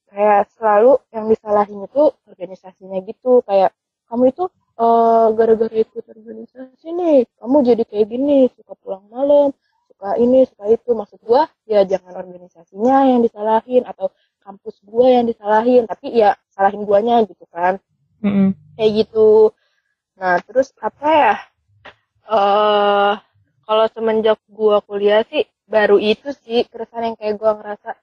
[0.08, 3.42] kayak selalu yang disalahin itu organisasinya gitu.
[3.44, 3.74] Kayak
[4.08, 4.44] kamu itu
[4.78, 9.50] eh gara-gara ikut organisasi nih kamu jadi kayak gini suka pulang malam
[9.90, 10.90] suka ini suka itu.
[10.94, 16.86] Maksud gua ya jangan organisasinya yang disalahin atau kampus gua yang disalahin tapi ya salahin
[16.86, 17.82] guanya gitu kan.
[18.18, 18.50] Mm-mm.
[18.74, 19.54] kayak gitu
[20.18, 21.34] nah terus apa ya?
[22.28, 23.12] Eh
[23.64, 27.94] kalau semenjak gua kuliah sih baru itu sih keresahan yang kayak gua ngerasa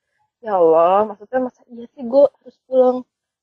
[0.41, 2.97] ya Allah maksudnya masa iya sih gua harus pulang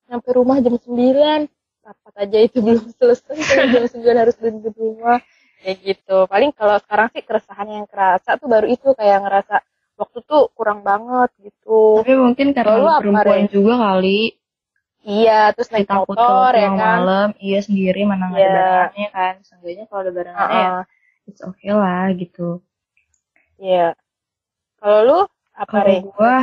[0.06, 1.50] sampai rumah jam 9
[1.82, 3.36] rapat aja itu belum selesai
[3.74, 5.18] jam 9 harus di rumah.
[5.62, 6.18] Kayak gitu.
[6.26, 9.62] Paling kalau sekarang sih keresahan yang kerasa tuh baru itu kayak ngerasa
[9.94, 12.02] waktu tuh kurang banget gitu.
[12.02, 13.50] Tapi mungkin karena Kalau lu lu apa, perempuan Ren?
[13.50, 14.20] juga kali,
[15.02, 18.48] iya terus naik takut kalau motor ya kan malam, iya sendiri mana ada Iya.
[18.48, 19.34] barengannya kan.
[19.42, 20.82] Seenggaknya kalau ada barengannya ya Heeh.
[21.26, 22.48] it's okay lah gitu.
[23.56, 23.88] Iya.
[24.78, 25.18] Kalau lu
[25.52, 25.96] apa Kalau Re?
[26.00, 26.42] gua-?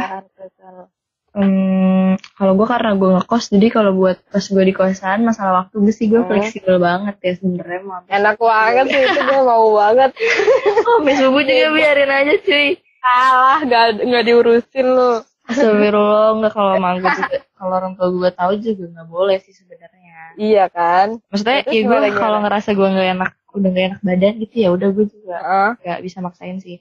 [1.30, 5.78] Hmm, kalau gue karena gue ngekos, jadi kalau buat pas gue di kosan masalah waktu
[5.78, 6.28] gue sih gue Hmm.
[6.28, 10.12] fleksibel banget ya sebenarnya mau sampai Enak banget sih itu gue mau banget.
[10.90, 12.68] Oh, sampai subuh juga biarin aja cuy.
[13.00, 15.22] Alah, gak, nggak diurusin lu.
[15.50, 20.38] Astagfirullah, enggak kalau gue juga, kalau orang tua gue tahu juga nggak boleh sih sebenarnya.
[20.38, 21.08] Iya kan?
[21.34, 24.70] Maksudnya Terus ya gue kalau ngerasa gue nggak enak, udah nggak enak badan gitu ya
[24.70, 25.38] udah gue juga
[25.82, 26.78] nggak bisa maksain sih.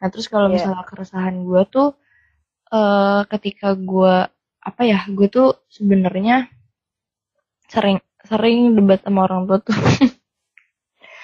[0.00, 0.54] Nah terus kalau Iya.
[0.56, 1.88] misalnya keresahan gue tuh
[2.68, 4.14] eh ketika gue
[4.58, 6.48] apa ya, gue tuh sebenarnya
[7.68, 9.76] sering sering debat sama orang tua tuh.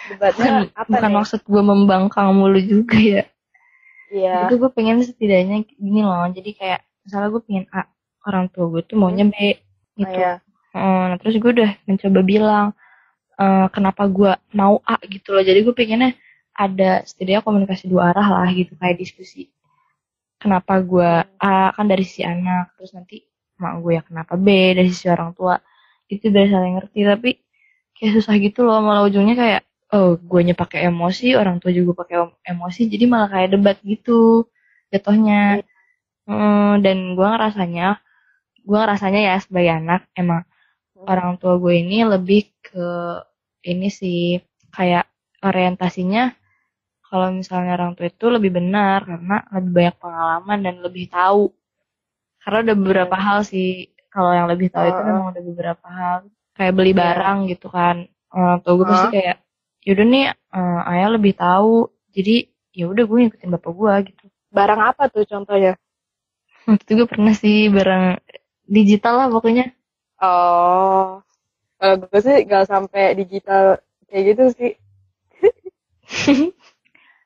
[0.05, 1.17] Debatnya bukan, apa bukan nih?
[1.17, 3.25] maksud gue membangkang mulu juga ya.
[4.15, 4.47] Iya.
[4.47, 6.23] Itu gue pengen setidaknya gini loh.
[6.31, 7.83] Jadi kayak misalnya gue pengen A,
[8.25, 10.19] orang tua gue tuh maunya B Oh, gitu.
[10.19, 10.33] iya.
[10.75, 12.67] Heeh, nah terus gue udah mencoba bilang
[13.39, 15.43] eh, kenapa gue mau A gitu loh.
[15.43, 16.11] Jadi gue pengennya
[16.55, 19.51] ada setidaknya komunikasi dua arah lah gitu kayak diskusi.
[20.39, 23.23] Kenapa gue A kan dari sisi anak, terus nanti
[23.59, 25.59] mak gue ya kenapa B dari sisi orang tua.
[26.07, 27.31] Itu udah saling ngerti tapi
[27.95, 29.63] kayak susah gitu loh malah ujungnya kayak
[29.95, 34.49] oh guanya pakai emosi, orang tua juga pakai em- emosi, jadi malah kayak debat gitu
[34.93, 35.63] jatuhnya.
[36.29, 37.89] Heeh, dan gue ngerasanya
[38.69, 40.43] gue ngerasanya ya sebagai anak emang
[41.13, 42.87] orang tua gue ini lebih ke
[43.73, 44.41] ini sih
[44.77, 45.05] kayak
[45.45, 46.25] orientasinya
[47.09, 51.43] kalau misalnya orang tua itu lebih benar karena lebih banyak pengalaman dan lebih tahu
[52.43, 53.69] karena ada beberapa hal sih
[54.15, 55.09] kalau yang lebih tahu itu Heeh.
[55.11, 56.17] memang ada beberapa hal
[56.57, 57.01] kayak beli Iya.
[57.03, 57.97] barang gitu kan
[58.35, 59.15] orang tua gue pasti Heeh.
[59.17, 59.37] kayak
[59.87, 64.81] yaudah nih eh, ayah lebih tahu jadi ya udah gue ngikutin bapak gue gitu Barang
[64.91, 65.75] apa tuh contohnya?
[66.65, 68.05] waktu itu gue pernah sih barang
[68.67, 69.67] digital lah pokoknya
[70.25, 71.21] Oh.
[71.77, 74.73] Kalau gue sih gak sampai digital kayak gitu sih.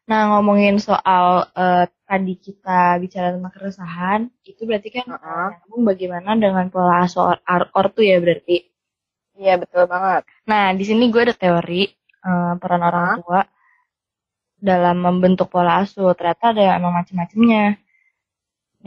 [0.08, 6.72] Nah, ngomongin soal eh, tadi kita bicara tentang keresahan, itu berarti kan nyambung bagaimana dengan
[6.72, 8.56] pola asuh or- ortu ya berarti.
[9.36, 10.22] Iya betul banget.
[10.48, 11.82] Nah, di sini gue ada teori
[12.26, 13.40] eh, peran orang tua
[14.68, 16.10] dalam membentuk pola asuh.
[16.18, 17.64] Ternyata ada yang emang macam-macamnya.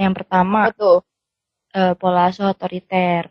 [0.02, 1.02] Yang pertama, Betul.
[1.80, 3.24] eh, pola asuh otoriter.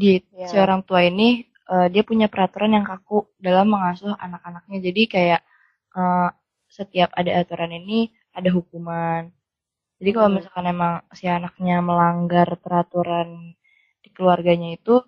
[0.00, 0.48] Di Iya.
[0.48, 1.28] si orang tua ini
[1.74, 4.78] eh, dia punya peraturan yang kaku dalam mengasuh anak-anaknya.
[4.86, 5.40] Jadi kayak
[5.98, 6.28] eh,
[6.78, 8.00] setiap ada aturan ini
[8.38, 9.22] ada hukuman.
[10.00, 10.36] Jadi kalau Hmm.
[10.36, 13.28] misalkan emang si anaknya melanggar peraturan
[14.04, 15.02] di keluarganya itu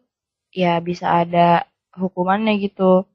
[0.54, 1.64] ya bisa ada
[2.02, 3.06] hukumannya gitu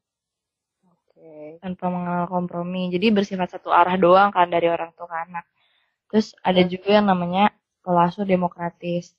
[1.64, 2.90] Tanpa mengenal kompromi.
[2.94, 5.46] Jadi bersifat satu arah doang kan dari orang tua ke anak.
[6.12, 6.72] Terus ada Hmm.
[6.74, 7.46] juga yang namanya
[7.84, 9.14] pola asuh demokratis.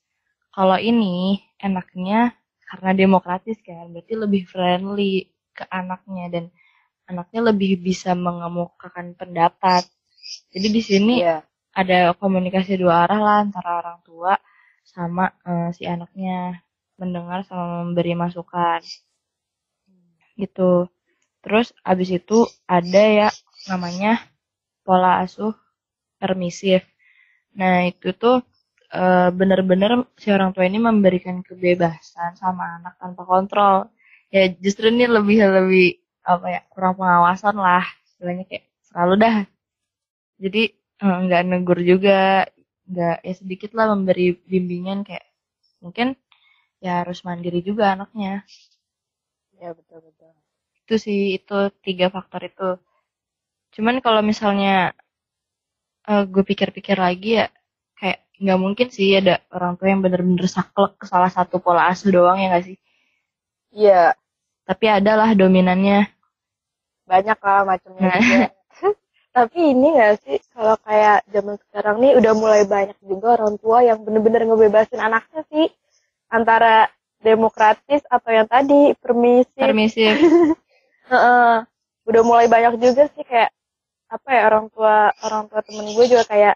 [0.55, 2.33] Kalau ini enaknya
[2.69, 5.13] karena demokratis kan, berarti lebih friendly
[5.57, 6.45] ke anaknya dan
[7.11, 9.83] anaknya lebih bisa mengemukakan pendapat.
[10.53, 11.37] Jadi di sini Iya.
[11.81, 14.33] ada komunikasi dua arah lah antara orang tua
[14.83, 16.59] sama eh, si anaknya
[16.99, 18.81] mendengar sama memberi masukan
[20.37, 20.85] gitu
[21.47, 23.29] terus abis itu ada ya
[23.71, 24.19] namanya
[24.85, 25.53] pola asuh
[26.21, 26.81] permisif.
[27.59, 28.37] Nah itu tuh
[28.99, 33.77] eh, bener-bener si orang tua ini memberikan kebebasan sama anak tanpa kontrol.
[34.35, 35.87] Ya justru ini lebih lebih
[36.27, 39.35] apa ya kurang pengawasan lah istilahnya kayak selalu dah.
[40.43, 40.61] Jadi
[41.03, 42.45] eh, nggak negur juga
[42.89, 45.25] nggak ya sedikit lah memberi bimbingan kayak
[45.83, 46.07] mungkin
[46.85, 48.45] ya harus mandiri juga anaknya.
[49.55, 50.33] Iya betul betul.
[50.87, 52.79] Itu sih itu tiga faktor itu.
[53.75, 54.95] Cuman kalau misalnya
[56.07, 57.51] eh, gue pikir-pikir lagi ya
[57.99, 62.07] kayak nggak mungkin sih ada orang tua yang bener-bener saklek ke salah satu pola asuh
[62.07, 62.77] doang ya nggak sih?
[63.75, 64.15] Iya.
[64.63, 66.07] Tapi ada lah dominannya.
[67.03, 68.19] Banyak lah macamnya Nah.
[68.23, 68.47] juga.
[69.37, 73.85] Tapi ini gak sih kalau kayak zaman sekarang nih udah mulai banyak juga orang tua
[73.85, 75.67] yang bener-bener ngebebasin anaknya sih.
[76.31, 76.89] Antara
[77.21, 79.61] demokratis atau yang tadi permisif.
[79.61, 80.15] Permisif
[81.09, 81.53] Heeh.
[82.07, 83.51] udah mulai banyak juga sih kayak
[84.07, 86.55] apa ya orang tua orang tua temen gue juga kayak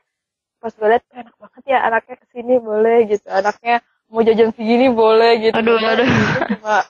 [0.63, 3.27] pas gue liat enak banget ya anaknya ke sini boleh gitu.
[3.27, 5.55] Anaknya mau jajan segini boleh gitu.
[5.59, 6.07] Aduh, aduh.
[6.07, 6.87] gitu cuma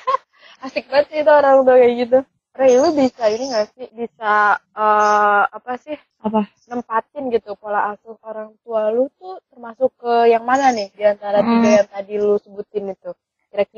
[0.66, 2.18] asik banget sih itu orang tua kayak gitu.
[2.50, 3.86] Ray lu bisa ini gak sih?
[3.94, 5.94] Bisa eh, apa sih?
[6.20, 6.44] Apa?
[6.66, 10.90] Nempatin gitu pola asuh orang tua lu tuh termasuk ke yang mana nih?
[10.92, 11.76] Di antara tiga Hmm.
[11.78, 13.10] yang tadi lu sebutin itu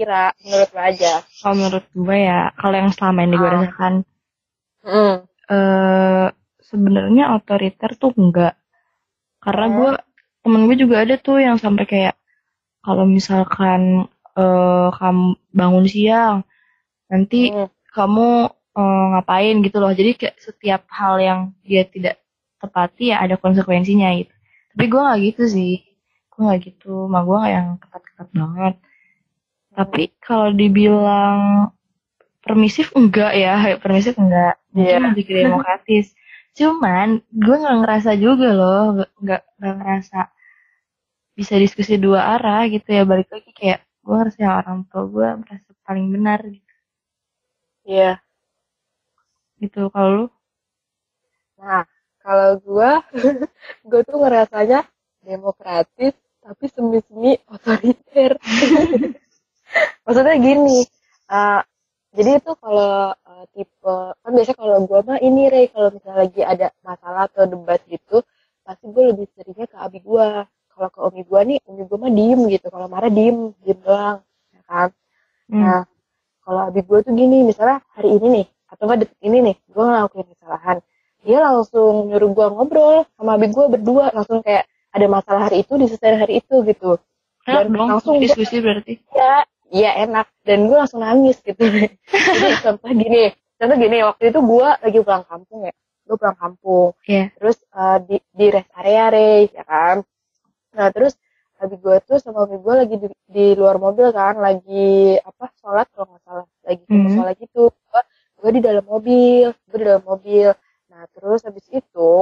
[0.02, 3.54] kira-kira menurut lu aja kalau menurut gue ya kalau yang selama ini gue Ah.
[3.54, 3.94] rasakan
[4.82, 5.14] hmm.
[5.48, 6.26] eh
[6.62, 8.54] sebenarnya otoriter tuh enggak
[9.38, 9.74] karena Hmm.
[9.78, 9.90] gue
[10.42, 12.14] temen gue juga ada tuh yang sampai kayak
[12.80, 16.36] kalau misalkan eh kamu bangun siang
[17.06, 17.68] nanti Hmm.
[17.92, 18.28] kamu
[18.72, 22.16] eh, ngapain gitu loh jadi kayak setiap hal yang dia tidak
[22.56, 24.32] tepati ya ada konsekuensinya gitu
[24.72, 25.74] tapi gue nggak gitu sih
[26.32, 28.74] gue nggak gitu mah gue yang ketat-ketat banget
[29.72, 31.72] tapi kalau dibilang
[32.44, 35.06] permisif enggak ya permisif enggak mungkin Iya.
[35.12, 36.06] lebih ke demokratis
[36.58, 38.82] cuman gue nggak ngerasa juga loh
[39.22, 40.20] nggak nggak ngerasa
[41.32, 45.28] bisa diskusi dua arah gitu ya balik lagi kayak gue ngerasa yang orang tua gue
[45.40, 46.72] merasa paling benar gitu,
[47.88, 48.20] Iya.
[49.60, 49.88] gitu.
[49.94, 50.26] kalau lu
[51.58, 51.86] Nah,
[52.18, 53.06] kalau gua,
[53.88, 54.82] gua tuh ngerasanya
[55.22, 58.34] demokratis tapi semi-semi otoriter.
[60.06, 60.78] Maksudnya gini,
[61.30, 61.60] eh,
[62.12, 66.40] jadi itu kalau eh, tipe kan biasanya kalau gua mah ini Rey kalau misalnya lagi
[66.44, 68.20] ada masalah atau debat gitu,
[68.66, 70.44] pasti gue lebih seringnya ke abi gua.
[70.72, 72.66] Kalau ke umi gua nih, umi gua mah diem gitu.
[72.72, 74.18] Kalau marah diem, diem doang,
[74.52, 74.88] ya kan?
[75.48, 75.62] Hmm.
[75.62, 75.80] Nah,
[76.42, 79.84] kalau abi gue tuh gini, misalnya hari ini nih, atau enggak detik ini nih, gue
[79.84, 80.76] ngelakuin kesalahan.
[81.22, 85.72] Dia langsung nyuruh gue ngobrol sama abi gue berdua, langsung kayak ada masalah hari itu,
[85.78, 86.98] diselesaikan hari itu gitu.
[87.42, 90.28] dan dong langsung diskusi berarti Iya, iya enak.
[90.44, 91.58] Dan gue langsung nangis gitu.
[92.36, 95.74] Jadi contoh gini, contoh gini, waktu itu gue lagi pulang kampung ya.
[96.04, 96.88] Gue pulang kampung.
[97.08, 97.24] Iya.
[97.40, 99.96] Terus eh, di, di rest area, Rey, ya kan.
[100.72, 101.16] Nah, terus
[101.62, 105.86] abi gue tuh sama umi gue lagi di, di luar mobil kan, lagi apa sholat
[105.94, 107.14] kalau nggak salah, lagi ke Hmm.
[107.14, 107.70] sholat gitu.
[107.70, 108.00] Gue,
[108.42, 110.50] gue di dalam mobil, gue di dalam mobil.
[110.90, 112.12] Nah, terus habis itu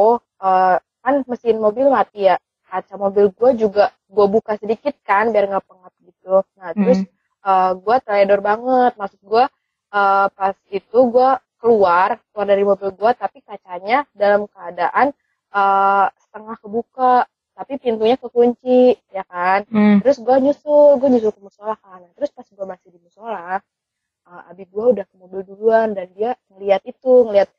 [0.45, 2.37] eh, kan mesin mobil mati ya.
[2.71, 6.45] Kaca mobil gue juga gue buka sedikit kan biar nggak pengap gitu.
[6.61, 7.11] Nah, terus Hmm.
[7.77, 8.93] Gue teledor banget.
[9.01, 9.45] Maksud gue
[9.95, 15.13] eh, pas itu gue keluar keluar dari mobil gue tapi kacanya dalam keadaan
[15.53, 17.15] eh, setengah kebuka
[17.53, 20.01] tapi pintunya kekunci ya kan Hmm.
[20.01, 23.61] terus gue nyusul gue nyusul ke musola kan terus pas gue masih di musola
[24.25, 27.53] uh, abi gue udah ke mobil duluan dan dia ngeliat itu ngeliat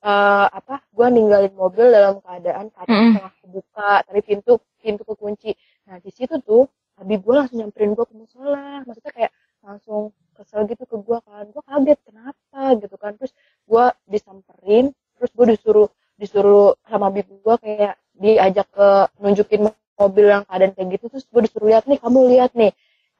[0.00, 3.12] eh, apa gue ninggalin mobil dalam keadaan kaca Mm-mm.
[3.12, 5.52] setengah kebuka tapi pintu pintu kekunci
[5.84, 6.64] nah di situ tuh
[7.00, 8.82] abi gue langsung nyamperin gue ke musola.
[8.86, 9.32] Maksudnya kayak
[9.64, 11.44] langsung kesel gitu ke gue kan.
[11.50, 12.60] Gue kaget kenapa?
[12.78, 13.12] gitu kan.
[13.18, 13.32] Terus
[13.66, 20.42] gue disamperin terus gue disuruh disuruh sama abi gue kayak diajak ke nunjukin mobil yang
[20.46, 21.04] keadaan kayak gitu.
[21.10, 22.72] Terus gue disuruh lihat nih kamu lihat nih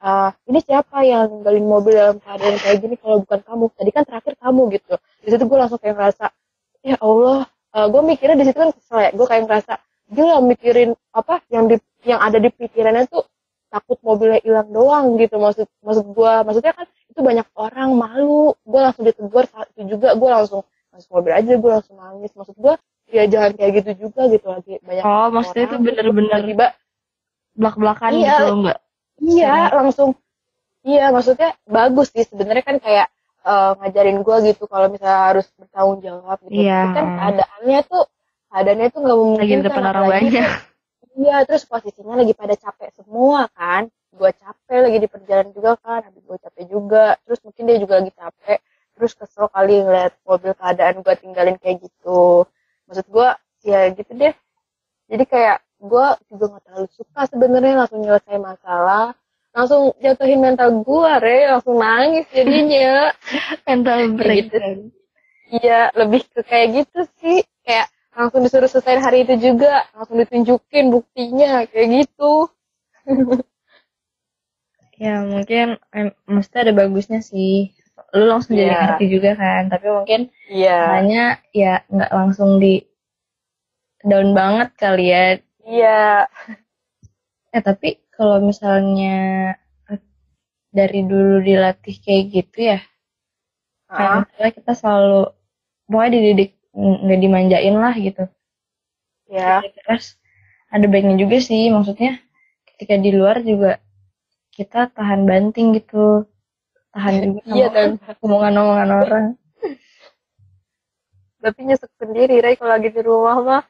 [0.03, 3.63] ah, ini siapa yang ninggalin mobil dalam keadaan kayak gini kalau bukan kamu?
[3.75, 4.93] Tadi kan terakhir kamu gitu.
[5.23, 6.25] Di situ gue langsung kayak ngerasa
[6.85, 7.47] ya Allah.
[7.75, 9.11] Gue mikirnya di situ kan kesel ya.
[9.11, 9.73] Gue kayak ngerasa
[10.05, 13.25] nggak mikirin apa yang di yang ada di pikirannya tuh
[13.75, 18.79] takut mobilnya hilang doang gitu maksud maksud gue maksudnya kan itu banyak orang malu gue
[18.79, 20.63] langsung ditegur saat itu juga gue langsung
[20.95, 22.73] masuk mobil aja gue langsung nangis maksud gue
[23.11, 26.67] ya jangan kayak gitu juga gitu lagi banyak oh maksudnya itu bener-bener tiba
[27.53, 28.23] belak-belakan Iya.
[28.31, 28.77] gitu enggak
[29.15, 30.09] Iya, langsung.
[30.83, 32.27] Iya, maksudnya bagus sih.
[32.27, 33.07] Sebenarnya kan kayak
[33.47, 36.51] eh, ngajarin gue gitu kalau misalnya harus bertanggung jawab gitu.
[36.51, 38.03] Tapi kan keadaannya tuh
[38.51, 39.55] keadaannya tuh nggak lagi memungkinkan.
[39.55, 40.47] di depan orang banyak
[41.15, 43.87] Iya, terus posisinya lagi pada capek semua kan.
[44.11, 47.05] Gue capek lagi di perjalanan juga kan, habis gue capek juga.
[47.23, 48.59] Terus mungkin dia juga lagi capek.
[48.95, 52.47] Terus kesel kali ngeliat mobil keadaan gue tinggalin kayak gitu.
[52.87, 53.29] Maksud gue,
[53.63, 54.33] ya gitu deh.
[55.07, 59.15] Jadi kayak gue juga gak terlalu suka sebenarnya langsung nyelesain masalah.
[59.55, 61.39] Langsung jatuhin mental gue, Re.
[61.47, 63.15] Langsung nangis jadinya.
[63.67, 64.59] mental Kayak break gitu.
[65.45, 67.39] Iya, lebih ke kayak gitu sih.
[67.63, 69.85] Kayak langsung disuruh selesai hari itu juga.
[69.93, 71.67] Langsung ditunjukin buktinya.
[71.67, 72.47] Kayak gitu.
[74.95, 77.75] ya mungkin em, mesti ada bagusnya sih
[78.15, 78.79] lu langsung jadi Iya.
[78.87, 80.79] ngerti juga kan tapi mungkin Iya.
[80.99, 82.79] hanya ya nggak langsung di
[84.07, 85.25] down banget kali ya
[85.67, 86.31] Iya.
[87.51, 89.51] eh tapi kalau misalnya
[90.71, 92.79] dari dulu dilatih kayak gitu ya
[93.91, 95.21] kayak misalnya kita selalu
[95.87, 98.27] pokoknya dididik nggak dimanjain lah gitu.
[99.25, 99.57] Ya.
[99.65, 100.21] terus
[100.69, 102.21] ada baiknya juga sih maksudnya
[102.69, 103.81] ketika di luar juga
[104.55, 106.27] kita tahan banting gitu.
[106.95, 107.67] Tahan juga Iya,
[108.23, 109.25] omongan-omongan orang.
[111.43, 113.63] Tapi nyesek sendiri, Ray, kalau lagi di rumah mah.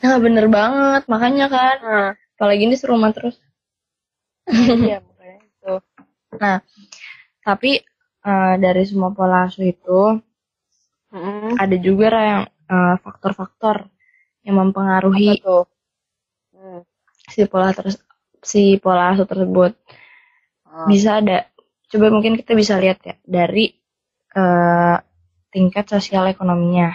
[0.00, 1.76] nah bener banget makanya kan.
[1.84, 3.36] Nah, apalagi ini serumah terus.
[4.90, 5.74] Iya, makanya itu.
[6.40, 6.58] nah
[7.46, 7.82] tapi
[8.26, 10.18] eh, dari semua pola asuh itu
[11.10, 11.58] Mm-mm.
[11.58, 13.76] ada juga yang eh, faktor-faktor
[14.46, 15.64] yang mempengaruhi tuh?
[16.54, 16.82] Hmm.
[17.32, 17.96] si pola terus
[18.50, 19.72] si pola asuh tersebut
[20.68, 20.86] Ah.
[20.90, 21.38] bisa ada
[21.90, 23.66] coba mungkin kita bisa lihat ya dari
[24.40, 24.96] eh,
[25.54, 26.90] tingkat sosial ekonominya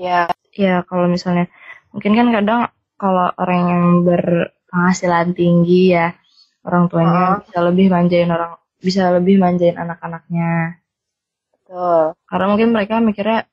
[0.00, 1.46] Ya, ya kalau misalnya
[1.92, 2.60] mungkin kan kadang
[2.96, 6.16] kalau orang yang berpenghasilan tinggi ya
[6.66, 7.36] orang tuanya Ah.
[7.44, 10.79] bisa lebih manjain orang bisa lebih manjain anak-anaknya
[11.70, 12.18] betul.
[12.26, 13.46] karena mungkin mereka mikirnya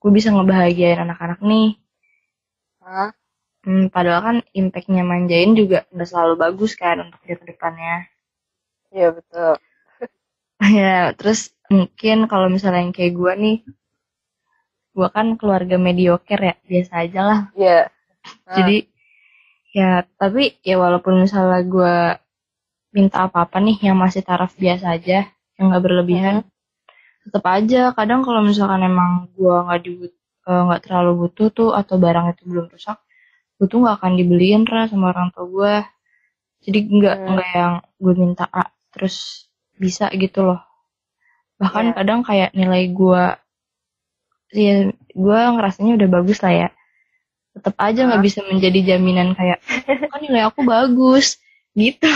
[0.00, 1.76] gue bisa ngebahagiain anak-anak nih
[2.80, 3.12] Hah?
[3.68, 8.08] Hmm, padahal kan impactnya manjain juga udah selalu bagus kan untuk dia ke depannya
[8.88, 9.52] Iya, betul.
[10.80, 13.56] ya terus mungkin kalau misalnya yang kayak gue nih
[14.96, 17.92] gue kan keluarga mediocre ya biasa aja lah Iya.
[18.48, 18.76] Jadi
[19.76, 21.96] ya tapi ya walaupun misalnya gue
[22.96, 25.28] minta apa-apa nih yang masih taraf biasa aja
[25.60, 26.36] yang nggak berlebihan
[27.28, 30.12] tetap aja kadang kalau misalkan emang gue nggak dibut
[30.48, 32.96] eh, nggak terlalu butuh tuh atau barang itu belum rusak
[33.60, 35.74] gue tuh nggak akan dibeliin ra sama orang tua gue
[36.64, 37.28] jadi nggak Hmm.
[37.36, 40.60] nggak yang gue minta A terus bisa gitu loh
[41.60, 41.94] bahkan Iya.
[41.94, 43.22] kadang kayak nilai gue
[44.50, 44.76] ya
[45.12, 46.68] gue ngerasanya udah bagus lah ya
[47.52, 49.58] tetap aja nggak bisa menjadi jaminan kayak
[50.10, 51.36] kan nilai aku bagus
[51.74, 52.08] gitu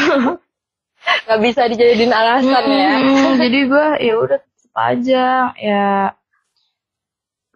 [1.02, 2.94] Gak bisa dijadiin alasan ya.
[2.94, 4.38] Mm, jadi gue ya udah
[4.76, 6.16] aja ya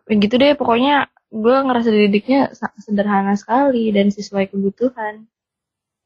[0.06, 2.40] gitu deh pokoknya gue ngerasa didiknya
[2.84, 5.26] sederhana sekali dan sesuai kebutuhan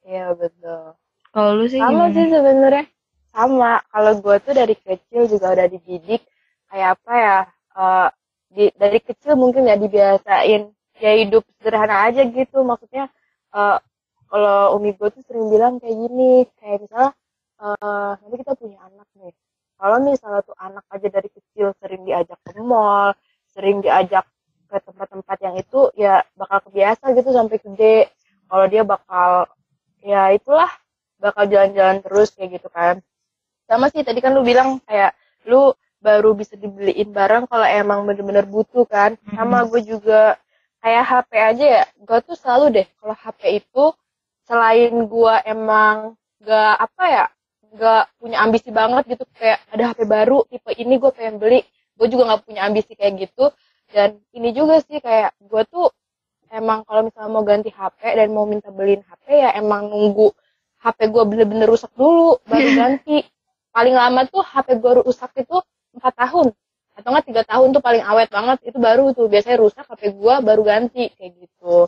[0.06, 0.96] Iya, betul.
[1.34, 2.84] kalau lu sih Sama sih sebenarnya.
[3.30, 3.72] Sama.
[3.92, 6.22] Kalau gue tuh dari kecil juga udah dididik
[6.70, 7.38] kayak apa ya?
[7.80, 8.08] eh,
[8.50, 10.62] di, dari kecil mungkin ya dibiasain
[10.98, 12.58] ya hidup sederhana aja gitu.
[12.66, 13.04] Maksudnya
[13.54, 13.76] eh,
[14.30, 17.10] kalau umi gue tuh sering bilang kayak gini, kayak misalnya
[17.62, 19.32] eh, nanti kita punya anak nih.
[19.80, 23.16] Kalau misalnya tuh anak aja dari kecil sering diajak ke mall,
[23.48, 24.28] sering diajak
[24.68, 28.12] ke tempat-tempat yang itu ya bakal kebiasa gitu sampai gede.
[28.44, 29.48] Kalau dia bakal
[30.04, 30.68] ya itulah
[31.16, 33.00] bakal jalan-jalan terus kayak gitu kan.
[33.64, 35.16] Sama sih tadi kan lu bilang kayak
[35.48, 35.72] lu
[36.04, 39.16] baru bisa dibeliin barang kalau emang bener-bener butuh kan.
[39.32, 40.36] Sama gue juga
[40.80, 43.84] kayak HP aja ya gue tuh selalu deh kalau HP itu
[44.48, 47.24] selain gue emang gak apa ya
[47.76, 51.62] gak punya ambisi banget gitu kayak ada HP baru tipe ini gue pengen beli
[52.00, 53.52] gue juga gak punya ambisi kayak gitu.
[53.90, 55.90] Dan ini juga sih kayak gue tuh
[56.50, 60.30] emang kalau misalnya mau ganti HP dan mau minta beliin HP ya emang nunggu
[60.80, 63.22] HP gue bener-bener rusak dulu baru ganti.
[63.70, 65.58] Paling lama tuh HP gue rusak itu
[65.94, 66.54] empat tahun
[66.98, 70.34] atau enggak tiga tahun tuh paling awet banget itu baru tuh biasanya rusak HP gue
[70.42, 71.86] baru ganti kayak gitu.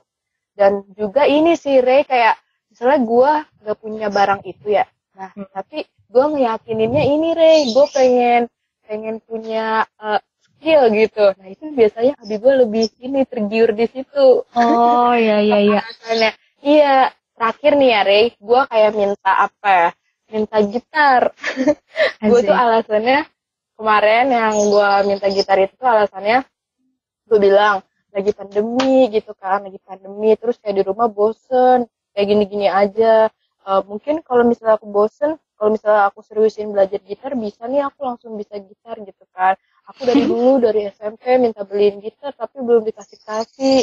[0.53, 2.37] Dan juga ini sih Ray kayak
[2.73, 3.33] misalnya gue
[3.68, 5.48] gak punya barang itu ya nah Hmm.
[5.53, 8.42] tapi gue ngeyakininnya ini Ray gue pengen
[8.85, 10.20] pengen punya eh,
[10.62, 11.35] skill gitu.
[11.35, 14.46] Nah itu biasanya abi gue lebih ini tergiur di situ.
[14.46, 16.31] Oh ya ya ya alasannya
[16.62, 16.94] iya
[17.35, 19.90] terakhir nih ya Ray gue kayak minta apa ya?
[20.33, 21.22] Minta gitar.
[22.25, 23.29] Gue tuh alasannya
[23.77, 26.40] kemarin yang gue minta gitar itu alasannya
[27.29, 27.85] gue bilang
[28.16, 29.61] lagi pandemi gitu kan.
[29.61, 30.33] Lagi pandemi.
[30.40, 31.85] Terus kayak di rumah bosen
[32.16, 33.29] kayak gini-gini aja
[33.62, 38.03] Eh, mungkin kalau misalnya aku bosen kalau misalnya aku seriusin belajar gitar bisa nih aku
[38.03, 39.55] langsung bisa gitar gitu kan.
[39.87, 43.79] Aku dari dulu dari SMP minta beliin gitar tapi belum dikasih kasih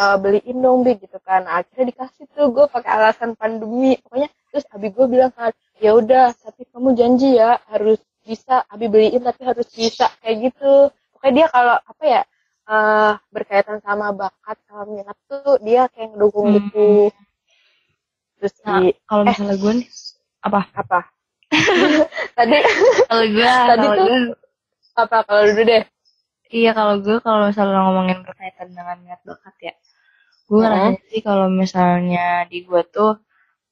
[0.00, 1.44] eh, beliin dong bi gitu kan.
[1.44, 4.00] Nah, akhirnya dikasih tuh gue pakai alasan pandemi.
[4.00, 5.52] Pokoknya terus abi gue bilang kan
[5.84, 8.64] ya udah tapi kamu janji ya harus bisa.
[8.72, 10.88] Abi beliin tapi harus bisa kayak gitu.
[11.12, 12.22] Pokoknya dia kalau apa ya
[12.70, 17.10] eh berkaitan sama bakat sama minat tuh dia kayak ngedukung Hmm.
[18.40, 19.26] Terus Nah, di kalau eh.
[19.28, 19.88] misalnya gue nih
[20.40, 20.60] apa?
[20.72, 21.00] Apa?
[22.38, 22.56] Tadi
[23.04, 24.18] kalau gue Tadi kalau tuh- gue
[24.96, 25.16] apa?
[25.22, 25.84] Kalau dulu deh.
[26.50, 29.74] Iya kalau gue kalau misalnya ngomongin berkaitan dengan minat bakat ya,
[30.48, 33.22] gue rasanya sih kalau misalnya di gue tuh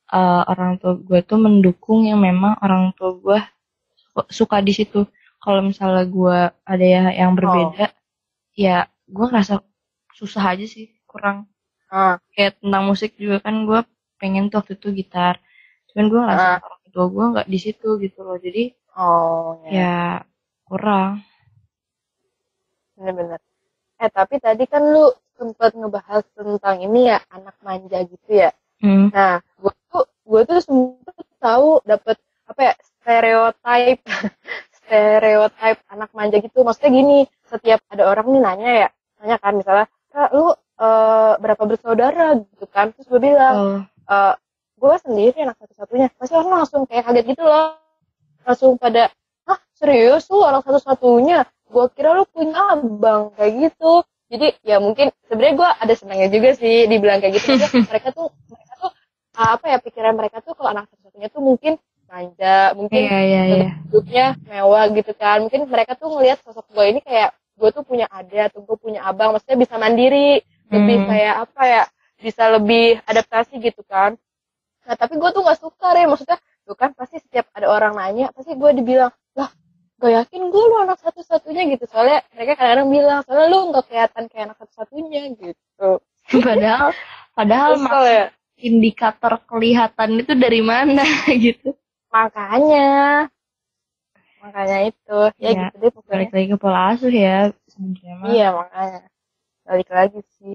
[0.09, 3.39] eh, orang tua gue tuh mendukung yang memang orang tua gue
[3.99, 5.03] su- suka di situ.
[5.39, 7.91] Kalau misalnya gue ada ya yang berbeda,
[8.55, 9.59] ya gue ngerasa
[10.15, 11.51] susah aja sih kurang.
[11.89, 13.81] ah Kayak tentang musik juga kan gue
[14.21, 15.35] pengen tuh waktu itu gitar,
[15.95, 16.59] cuman gue ngerasa Ah.
[16.63, 18.63] orang tua gue nggak di situ gitu loh, jadi
[18.99, 19.97] oh ya ya
[20.67, 21.23] kurang.
[22.99, 23.41] bener-bener.
[24.03, 28.51] Eh tapi tadi kan lu sempat ngebahas tentang ini ya anak manja gitu ya.
[28.83, 29.11] Hmm.
[29.15, 32.19] Nah, gue tuh gue tuh sempet tahu dapet
[32.51, 34.03] apa ya stereotype
[34.79, 36.63] stereotype anak manja gitu.
[36.67, 38.89] Maksudnya gini setiap ada orang nih nanya ya
[39.23, 42.35] nanya kan misalnya kak lu eh, berapa bersaudara?
[42.39, 42.91] gitu kan.
[42.95, 43.88] Terus gue bilang
[45.19, 46.07] sendiri anak satu-satunya.
[46.15, 47.75] Pasti orang langsung kayak kaget gitu loh.
[48.47, 49.11] Langsung pada
[49.51, 51.43] ah serius lu anak satu-satunya?
[51.67, 54.07] Gue kira lu punya abang kayak gitu.
[54.31, 57.59] Jadi ya mungkin sebenarnya gue ada senangnya juga sih dibilang kayak gitu.
[57.91, 58.91] Mereka tuh mereka tuh
[59.35, 61.73] ah, apa ya pikiran mereka tuh kalau anak satu-satunya tuh mungkin
[62.09, 63.69] manja mungkin Iya, iya, iya.
[63.91, 65.43] hidupnya mewah gitu kan.
[65.43, 69.03] Mungkin mereka tuh ngelihat sosok gue ini kayak gue tuh punya adik atau gue punya
[69.03, 69.35] abang.
[69.35, 71.09] Maksudnya bisa mandiri lebih Hmm.
[71.11, 71.83] kayak apa ya
[72.21, 74.15] bisa lebih adaptasi gitu kan
[74.89, 78.33] nah tapi gue tuh nggak suka deh maksudnya tuh kan pasti setiap ada orang nanya
[78.33, 79.53] pasti gue dibilang lah
[79.99, 81.85] gak yakin gue lu anak satu-satunya gitu.
[81.91, 85.91] Soalnya mereka kadang-kadang bilang soalnya lu nggak kelihatan kayak anak satu-satunya gitu.
[86.47, 86.91] Padahal
[87.35, 88.25] padahal Kesel ya
[88.59, 91.03] indikator kelihatan itu dari mana
[91.47, 91.75] gitu.
[92.15, 93.27] makanya.
[94.39, 95.19] Makanya itu.
[95.39, 96.15] Ya, Ya, gitu deh pokoknya.
[96.15, 97.39] Balik lagi ke pola asuh ya
[97.71, 98.27] sebenarnya.
[98.31, 99.01] Iya makanya.
[99.67, 100.55] Balik lagi sih.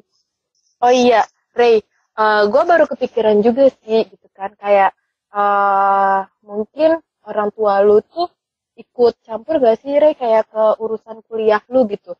[0.83, 1.23] Oh iya,
[1.55, 1.79] Ray,
[2.21, 4.93] gue baru kepikiran juga sih gitu kan kayak
[5.33, 8.29] eh mungkin orang tua lu tuh
[8.77, 12.17] ikut campur gak sih Ray kayak ke urusan kuliah lu gitu.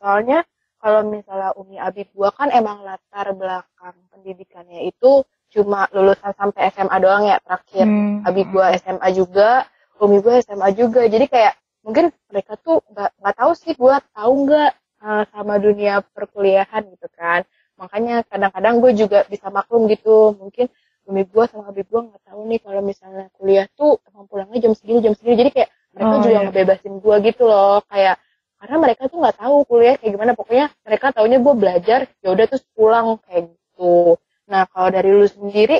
[0.00, 0.44] Soalnya
[0.84, 6.96] kalau misalnya Umi Abi gua kan emang latar belakang pendidikannya itu cuma lulusan sampai SMA
[7.00, 7.88] doang ya terakhir.
[7.88, 8.20] Hmm.
[8.28, 9.64] Abi gua SMA juga,
[9.96, 11.08] Umi gua SMA juga.
[11.08, 14.70] Jadi kayak mungkin mereka tuh nggak nggak tahu sih gua tahu nggak
[15.04, 17.48] eh, sama dunia perkuliahan gitu kan.
[17.80, 20.34] Makanya kadang-kadang gue juga bisa maklum gitu.
[20.38, 20.66] Mungkin
[21.04, 24.72] Umi gua sama Abi gua nggak tahu nih kalau misalnya kuliah tuh emang pulangnya jam
[24.72, 25.36] segini jam segini.
[25.36, 26.42] Jadi kayak mereka Oh, juga iya.
[26.48, 27.78] ngebebasin gua gitu loh.
[27.92, 28.16] Kayak
[28.56, 30.32] karena mereka tuh nggak tahu kuliah kayak gimana.
[30.32, 34.16] Pokoknya mereka taunya gue belajar ya udah terus pulang kayak gitu.
[34.48, 35.76] Nah kalau dari lu sendiri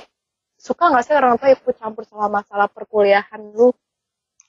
[0.61, 3.73] suka nggak sih orang tua ikut campur sama masalah perkuliahan lu?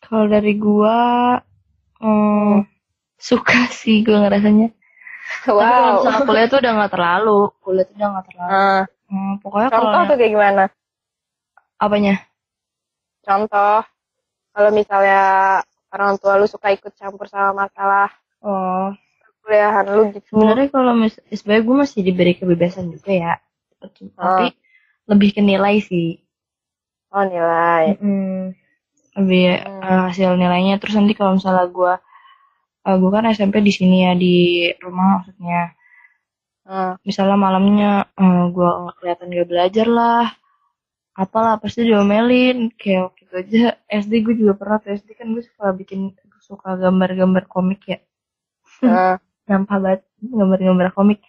[0.04, 0.98] Kalau dari gua
[2.04, 2.68] hmm,
[3.16, 4.68] suka sih gua ngerasanya.
[5.58, 8.52] Tapi kalau misalnya kuliah tuh udah nggak terlalu, kuliah tuh udah nggak terlalu.
[8.52, 10.64] Nah, Hmm, pokoknya kalau contoh tuh kayak gimana?
[11.80, 12.28] apanya?
[13.28, 13.76] Contoh,
[14.54, 15.22] kalau misalnya
[15.94, 18.10] orang tua lu suka ikut campur sama masalah
[18.42, 20.34] Oh, perkuliahan lu gitu.
[20.34, 23.34] sebenarnya kalau mis sebenarnya gue masih diberi kebebasan juga ya.
[24.22, 24.46] Tapi
[25.10, 26.08] lebih ke nilai sih.
[27.12, 27.98] Oh nilai.
[28.02, 28.56] Mm,
[29.20, 29.82] lebih Hmm.
[29.88, 30.76] eh, hasil nilainya.
[30.82, 31.94] Terus nanti kalau misalnya gue
[32.88, 34.36] eh, gue kan SMP di sini ya di
[34.84, 35.60] rumah maksudnya.
[36.66, 36.92] Hmm.
[37.08, 37.90] Misalnya malamnya
[38.22, 40.26] eh, gue kelihatan gak belajar lah.
[41.24, 42.58] Apalah pasti diomelin.
[42.80, 43.64] Kayak waktu itu aja
[44.02, 46.00] SD gue juga pernah tuh SD kan gue suka bikin
[46.50, 48.00] suka gambar-gambar komik ya.
[48.84, 49.16] Hmm.
[49.50, 50.02] nyampah banget
[50.40, 51.20] gambar-gambar komik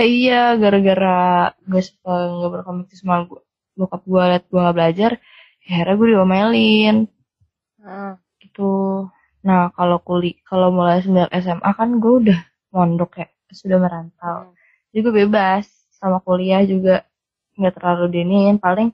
[0.00, 1.08] eh iya gara-gara
[1.70, 2.10] gue suka
[2.42, 3.40] gambar komik itu sama gue
[3.78, 5.10] bokap gue liat gue gak belajar
[5.64, 6.96] ya akhirnya gue diomelin
[7.82, 8.14] Hmm.
[8.42, 8.62] gitu
[9.42, 12.40] nah kalau kuli kalau mulai sembilan SMA kan gue udah
[12.72, 14.56] mondok ya sudah merantau.
[14.90, 17.04] Jadi gue bebas sama kuliah juga
[17.56, 18.56] nggak terlalu diniin.
[18.58, 18.90] Paling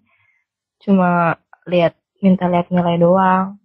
[0.82, 1.38] cuma
[1.70, 3.58] lihat minta lihat nilai doang.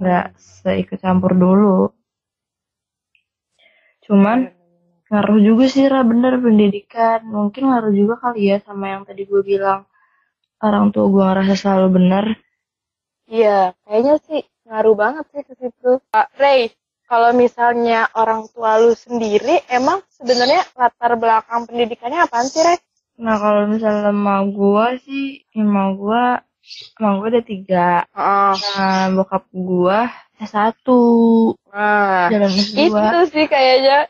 [0.00, 1.92] Nggak seikut campur dulu.
[4.02, 4.50] Cuman
[5.12, 7.22] ngaruh juga sih Ra bener pendidikan.
[7.28, 9.84] Mungkin ngaruh juga kali ya sama yang tadi gue bilang.
[10.62, 12.24] Orang tua gue ngerasa selalu bener.
[13.26, 15.90] Iya, kayaknya sih ngaruh banget sih ke situ.
[16.08, 16.70] Pak Ray,
[17.04, 22.78] kalau misalnya orang tua lu sendiri, emang sebenarnya latar belakang pendidikannya apaan sih, Ray?
[23.12, 26.24] nah kalau misalnya emak gue sih emak gue
[26.96, 30.00] emak gue ada tiga Oh, nah bokap gue
[30.40, 30.80] S1
[32.32, 34.08] jalan S2 itu sih kayaknya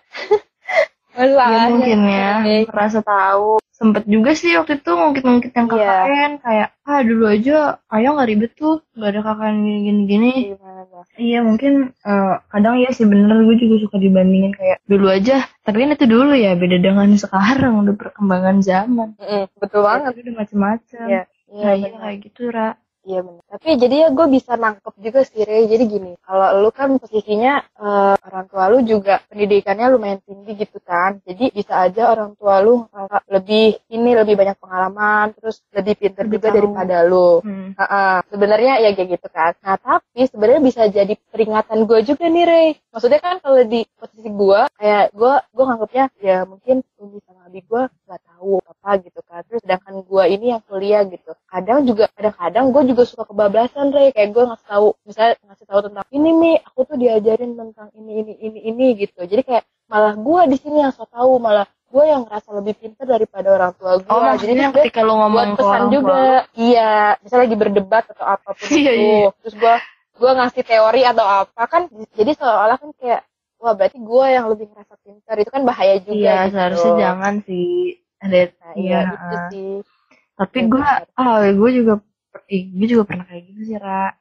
[1.13, 1.69] ya masalahnya.
[1.69, 2.57] mungkin ya Oke.
[2.71, 5.91] merasa tahu sempet juga sih waktu itu ngungkit-ngungkit yang Iya.
[6.07, 7.55] KKN kayak ah dulu aja
[7.91, 11.03] ayah nggak ribet tuh nggak ada KKN gini gini Gimana tuh?
[11.19, 15.83] Iya mungkin eh, kadang ya sih bener gue juga suka dibandingin kayak dulu aja tapi
[15.83, 20.11] kan itu dulu ya beda dengan sekarang udah perkembangan zaman Mm-mm, betul banget.
[20.15, 22.69] Itu udah macem-macem Iya, iya, nah iya kayak gitu Ra
[23.03, 23.43] Iya benar.
[23.51, 25.67] Tapi jadi ya gue bisa nangkep juga sih Ray.
[25.67, 30.79] Jadi gini, kalau lu kan posisinya eh, orang tua lu juga pendidikannya lumayan tinggi gitu
[30.79, 31.19] kan.
[31.27, 32.87] Jadi bisa aja orang tua lu
[33.27, 36.57] lebih ini lebih banyak pengalaman, terus lebih pintar Lebih juga tahu.
[36.63, 37.43] daripada lu.
[37.43, 37.69] hmm.
[37.75, 39.53] Heeh, sebenarnya ya kayak gitu kan.
[39.67, 42.69] Nah tapi sebenarnya bisa jadi peringatan gue juga nih Ray.
[42.95, 47.67] Maksudnya kan kalau di posisi gue, kayak gue gue nganggapnya ya mungkin Umi sama Abi
[47.67, 49.43] gue nggak tahu apa gitu kan.
[49.51, 51.35] Terus sedangkan gue ini yang kuliah gitu.
[51.53, 54.09] Kadang juga kadang-kadang gue juga suka kebablasan Ray.
[54.17, 58.13] Kayak gue ngasih tahu, misalnya ngasih tahu tentang ini nih, aku tuh diajarin tentang ini
[58.25, 59.21] ini ini ini gitu.
[59.29, 63.05] Jadi kayak malah gue di sini yang so tahu malah gue yang ngerasa lebih pintar
[63.05, 66.41] daripada orang tua gue Oh, jadi ketika lu ngomong buat pesan orang tua juga lu,
[66.57, 69.29] iya misalnya lagi berdebat atau apa pun Iya, itu iya.
[69.45, 69.75] terus gue
[70.17, 71.83] gue ngasih teori atau apa kan
[72.17, 73.21] jadi seolah-olah kan kayak
[73.61, 76.53] wah berarti gue yang lebih ngerasa pintar itu kan bahaya juga Iya, gitu.
[76.57, 77.71] seharusnya jangan sih.
[78.23, 78.81] Ada nah, iya.
[78.81, 79.71] iya itu sih
[80.39, 81.03] Tapi Iya, gue, benar.
[81.17, 81.93] ah, gue juga,
[82.51, 84.13] gue juga pernah kayak gitu sih, Ra.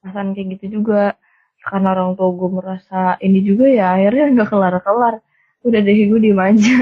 [0.00, 1.14] Perasaan kayak gitu juga.
[1.60, 5.14] Karena orang tua gue merasa ini juga ya, akhirnya nggak kelar-kelar.
[5.60, 6.76] Udah deh, gue diem aja.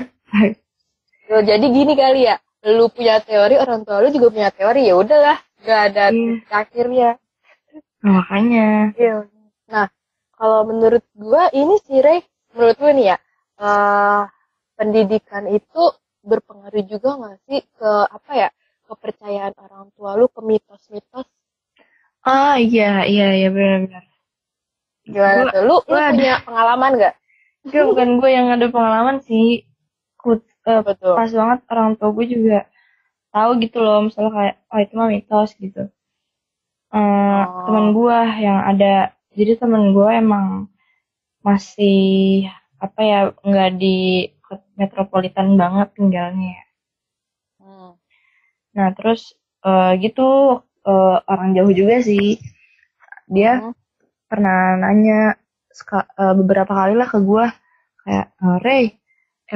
[1.28, 2.36] Loh, jadi gini kali ya
[2.66, 7.10] lu punya teori orang tua lu juga punya teori ya udahlah gak ada titik akhirnya
[8.02, 8.94] Nah, makanya.
[8.94, 9.26] Iya.
[9.66, 9.86] Nah,
[10.38, 12.22] kalau menurut gua ini sih Rey,
[12.54, 13.16] menurut gue nih ya,
[13.58, 14.22] eh
[14.78, 15.82] pendidikan itu
[16.28, 18.48] berpengaruh juga nggak sih ke apa ya
[18.84, 21.26] kepercayaan orang tua lu ke mitos-mitos
[22.20, 24.04] Ah, iya, iya, iya, benar-benar.
[25.02, 25.62] gimana Gua- tuh?
[25.62, 27.14] Lu, lu gua ada- punya pengalaman nggak?
[27.64, 29.64] Gue bukan gue yang ada pengalaman sih.
[30.14, 31.14] Kut, eh, Betul.
[31.14, 32.58] pas banget orang tua gue juga
[33.30, 35.82] tahu gitu loh misalnya kayak oh itu mah mitos gitu
[36.88, 36.96] Eh
[37.38, 37.64] Oh.
[37.64, 38.94] teman gue yang ada
[39.30, 40.46] jadi teman gue emang
[41.40, 44.26] masih apa ya nggak di
[44.80, 46.56] metropolitan banget tinggalnya.
[47.62, 47.90] Hmm.
[48.76, 49.20] nah terus
[49.68, 50.28] eh, gitu
[50.90, 52.38] eh, orang jauh juga sih.
[53.28, 53.74] Dia Hmm.
[54.30, 55.20] pernah nanya
[56.22, 57.46] eh, beberapa kali lah ke gue
[58.04, 58.84] kayak "Eh, Ray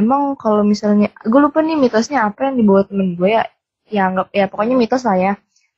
[0.01, 3.45] emang kalau misalnya gue lupa nih mitosnya apa yang dibawa temen gue ya.
[3.93, 5.33] Ya anggap ya pokoknya mitos lah ya.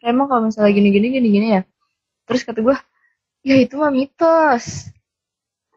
[0.05, 1.62] Emang kalau misalnya gini gini gini gini ya?
[2.29, 2.77] Terus kata gue
[3.49, 4.93] ya itu mah mitos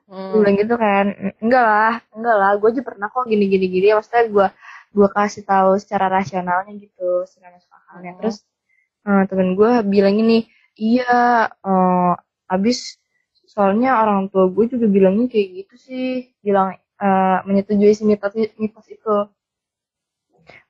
[0.08, 0.32] Hmm.
[0.32, 1.06] gue bilang gitu kan
[1.44, 4.48] enggak lah enggak lah gue aja pernah kok gini gini gini maksudnya gue
[4.96, 8.20] gue kasih tahu secara rasionalnya gitu secara masuk akalnya Hmm.
[8.24, 8.38] terus
[9.08, 10.48] eh, temen gue bilang ini
[10.80, 11.12] iya
[11.52, 12.14] eh,
[12.48, 12.78] abis
[13.52, 16.08] soalnya orang tua gue juga bilangnya kayak gitu sih
[16.46, 19.16] bilang eh, menyetujui si mitos mitos itu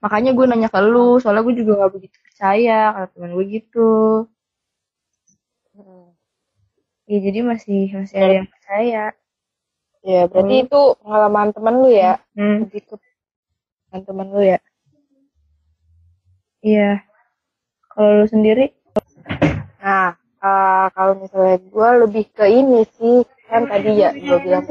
[0.03, 3.89] makanya gue nanya ke lu soalnya gue juga nggak begitu percaya kata temen gue gitu
[5.77, 6.09] Hmm.
[7.05, 9.03] ya jadi masih masih ada yang percaya
[10.07, 10.65] Ya, berarti Hmm.
[10.71, 14.59] itu pengalaman temen lu ya, hmm, lebih ke pengalaman temen lu ya.
[16.63, 17.03] iya
[17.93, 18.73] kalau lu sendiri
[19.77, 24.65] Nah, eh, kalau misalnya gue lebih ke ini sih, kan tadi ya gue bilang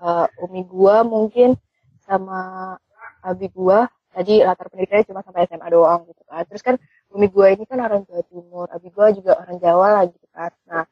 [0.00, 1.58] eh, umi gue mungkin
[2.06, 2.72] sama
[3.20, 3.78] abi gue
[4.16, 6.46] tadi latar pendidikannya cuma sampai SMA doang gitu kan.
[6.48, 6.74] Terus kan
[7.12, 10.52] umi gue ini kan orang Jawa Timur, abi gue juga orang Jawa lah gitu kan.
[10.70, 10.84] Nah,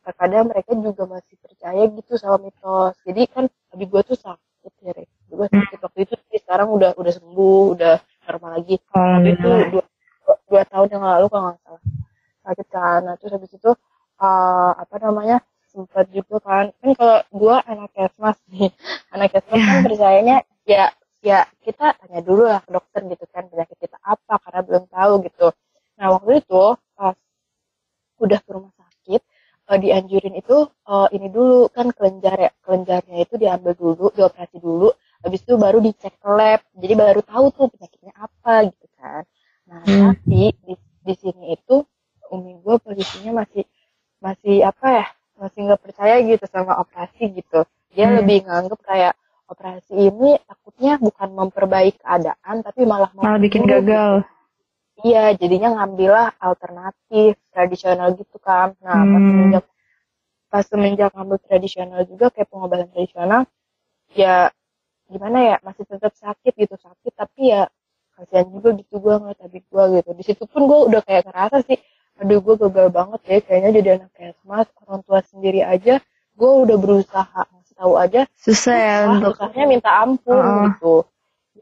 [0.00, 2.96] terkadang mereka juga masih percaya gitu sama mitos.
[3.04, 5.08] Jadi kan abi gue tuh sakit ya, Rek.
[5.30, 7.94] Gue sakit waktu itu, tapi sekarang udah udah sembuh, udah
[8.28, 8.76] normal lagi.
[8.90, 9.70] Waktu itu Alhamdulillah.
[9.70, 9.84] dua,
[10.24, 11.82] dua, dua tahun yang lalu kalau nggak salah
[12.44, 13.70] sakit kan nah, terus habis itu
[14.20, 15.38] eh, apa namanya
[15.70, 18.74] sempat juga kan kan kalau gua anak kesmas nih
[19.14, 20.36] anak kesmas kan percayanya
[20.66, 20.90] ya
[21.20, 25.12] ya kita tanya dulu lah ke dokter gitu kan penyakit kita apa karena belum tahu
[25.28, 25.46] gitu
[26.00, 26.64] nah waktu itu
[26.96, 27.16] pas
[28.20, 29.20] udah ke rumah sakit
[30.00, 30.56] dianjurin itu
[30.88, 34.88] eh, ini dulu kan kelenjar ya kelenjarnya itu diambil dulu dioperasi dulu
[35.20, 39.22] habis itu baru dicek ke lab jadi baru tahu tuh penyakitnya apa gitu kan
[39.68, 40.16] nah Hmm.
[40.16, 40.74] tapi di,
[41.06, 41.84] di sini itu
[42.32, 43.64] umi gue posisinya masih
[44.24, 45.06] masih apa ya
[45.40, 47.60] masih nggak percaya gitu sama operasi gitu
[47.94, 48.16] dia Hmm.
[48.20, 49.14] lebih nganggep kayak
[49.52, 54.24] operasi ini takutnya bukan memperbaiki keadaan tapi malah malah bikin memperburuk gagal
[55.00, 58.68] Iya, jadinya ngambillah alternatif tradisional gitu kan.
[58.84, 59.50] Nah, pas Hmm.
[60.50, 63.46] Pas semenjak ngambil tradisional juga kayak pengobatan tradisional,
[64.12, 64.50] ya
[65.06, 67.70] gimana ya masih tetap sakit gitu sakit tapi ya
[68.18, 70.10] kasihan juga gitu gue ngeliat adik gue gitu.
[70.18, 71.78] Di situ pun gue udah kayak ngerasa sih,
[72.20, 76.04] aduh gue gagal banget ya kayaknya jadi anak kesmas orang tua sendiri aja
[76.36, 80.60] gue udah berusaha ngasih tahu aja susah ya susah, untuk susahnya minta ampun Heeh.
[80.68, 80.94] gitu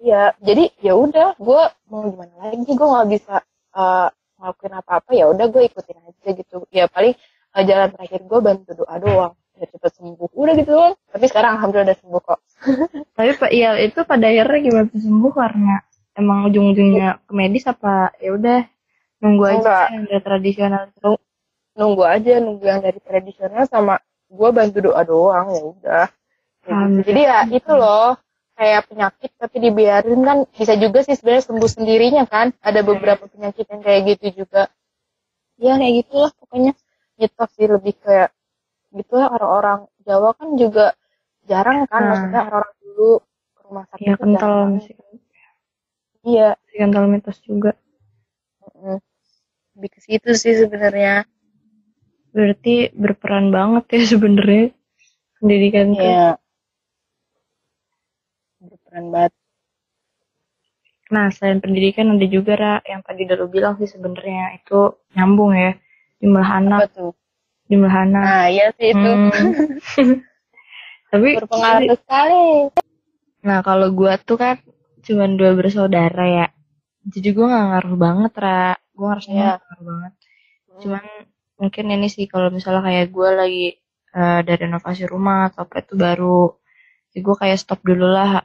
[0.02, 3.34] iya jadi ya udah gue mau gimana lagi gue nggak bisa
[3.74, 4.08] eh,
[4.38, 7.14] ngelakuin apa-apa ya udah gue ikutin aja gitu ya paling
[7.66, 9.34] jalan terakhir gue bantu doa doang.
[9.58, 10.30] Biar cepet sembuh.
[10.34, 10.94] Udah gitu doang.
[11.10, 12.40] Tapi sekarang alhamdulillah udah sembuh kok.
[13.16, 15.32] Tapi pak ya itu pada akhirnya gimana sembuh?
[15.34, 15.74] Karena
[16.18, 18.60] emang ujung-ujungnya ke medis apa ya udah
[19.22, 19.86] nunggu aja Enggak.
[19.94, 20.82] yang dari tradisional
[21.78, 26.06] nunggu aja nunggu yang dari tradisional sama gue bantu doa doang ya udah.
[26.68, 27.00] Gitu.
[27.06, 28.18] jadi ya itu loh
[28.58, 32.50] kayak penyakit tapi dibiarin kan bisa juga sih sebenarnya sembuh sendirinya kan.
[32.58, 34.66] Ada beberapa penyakit yang kayak gitu juga.
[35.58, 36.74] Ya kayak gitulah pokoknya
[37.18, 38.30] mitos sih lebih kayak
[38.94, 40.96] gitulah orang-orang Jawa kan juga
[41.44, 42.08] jarang kan Hmm.
[42.08, 43.10] maksudnya orang-orang dulu
[43.52, 44.94] ke rumah sakit ya kental masih
[46.24, 46.48] iya.
[46.56, 47.72] Masih kental mitos juga.
[49.76, 51.28] Lebih ke situ sih sebenarnya.
[52.32, 54.64] Berarti berperan banget ya sebenarnya
[55.38, 56.04] pendidikan tuh.
[56.04, 56.28] Iya.
[58.88, 59.32] keren banget.
[61.08, 65.56] Nah, selain pendidikan ada juga Ra, yang tadi udah lu bilang sih sebenarnya itu nyambung
[65.56, 65.72] ya.
[66.18, 67.12] Jumlah anak, tuh
[67.70, 68.22] jumlah anak.
[68.24, 69.30] nah iya sih itu Hmm.
[71.12, 72.44] Tapi berpengaruh sekali
[73.38, 74.56] Nah, kalau gua tuh kan
[75.06, 76.46] cuma dua bersaudara ya.
[77.06, 78.64] Jadi gua nggak ngaruh banget, Ra.
[78.92, 79.46] Gua ngerasanya Iya.
[79.48, 80.12] nggak ngaruh banget.
[80.82, 81.04] Cuman
[81.58, 83.78] mungkin ini sih kalau misalnya kayak gua lagi
[84.18, 86.40] eh, dari renovasi rumah atau apa itu baru,
[87.14, 88.42] jadi gua kayak stop dulu lah.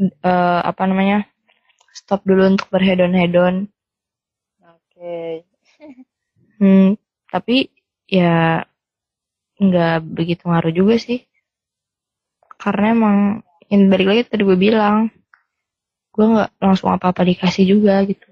[0.00, 1.18] Eh, apa namanya?
[1.92, 3.68] Stop dulu untuk berhedon-hedon.
[4.62, 5.16] oke
[6.60, 7.00] Hmm,
[7.32, 7.72] tapi
[8.04, 8.60] ya
[9.56, 11.24] nggak begitu ngaruh juga sih.
[12.60, 13.18] Karena emang
[13.72, 15.08] yang balik lagi tadi gue bilang,
[16.12, 18.28] gue nggak langsung apa-apa dikasih juga gitu.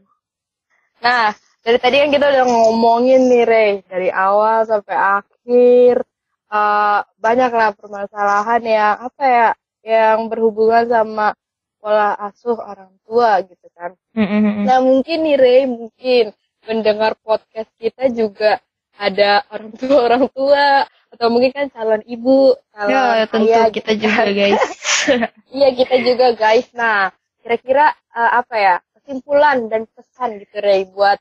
[1.01, 1.33] Nah,
[1.65, 3.71] dari tadi kan kita udah ngomongin nih, Rey.
[3.89, 6.05] Dari awal sampai akhir.
[6.49, 9.49] eh banyak lah permasalahan yang, apa ya,
[9.85, 11.37] yang berhubungan sama
[11.77, 13.93] pola asuh orang tua gitu kan.
[14.17, 14.65] Mm-mm.
[14.65, 16.33] Nah, mungkin nih, Rey, mungkin
[16.67, 18.59] mendengar podcast kita juga
[18.99, 20.87] ada orang tua-orang tua.
[21.09, 24.29] Atau mungkin kan calon ibu, calon Ya, tentu ayah kita gitu juga kan.
[24.35, 24.65] guys.
[25.57, 26.69] Iya kita juga guys.
[26.77, 27.11] Nah
[27.43, 31.19] kira-kira eh, apa ya kesimpulan dan pesan gitu Ray buat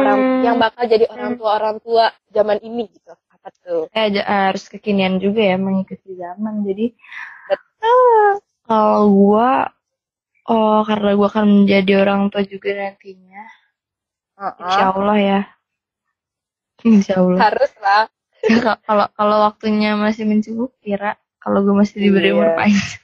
[0.00, 3.12] orang Hmm, yang bakal jadi orang tua orang tua zaman ini gitu.
[3.32, 3.84] Apa tuh?
[3.92, 6.64] eh, harus kekinian juga ya mengikuti zaman.
[6.64, 6.92] Jadi
[7.48, 8.40] Betul.
[8.64, 9.50] kalau gue,
[10.48, 13.44] oh karena gue akan menjadi orang tua juga nantinya,
[14.36, 15.40] insya Allah ya.
[16.84, 17.38] Insya Allah.
[17.40, 18.02] Harus lah.
[18.64, 22.34] Ka- kalau kalau waktunya masih mencukupi Ra, kalau gue masih diberi Iya.
[22.36, 23.00] umur panjang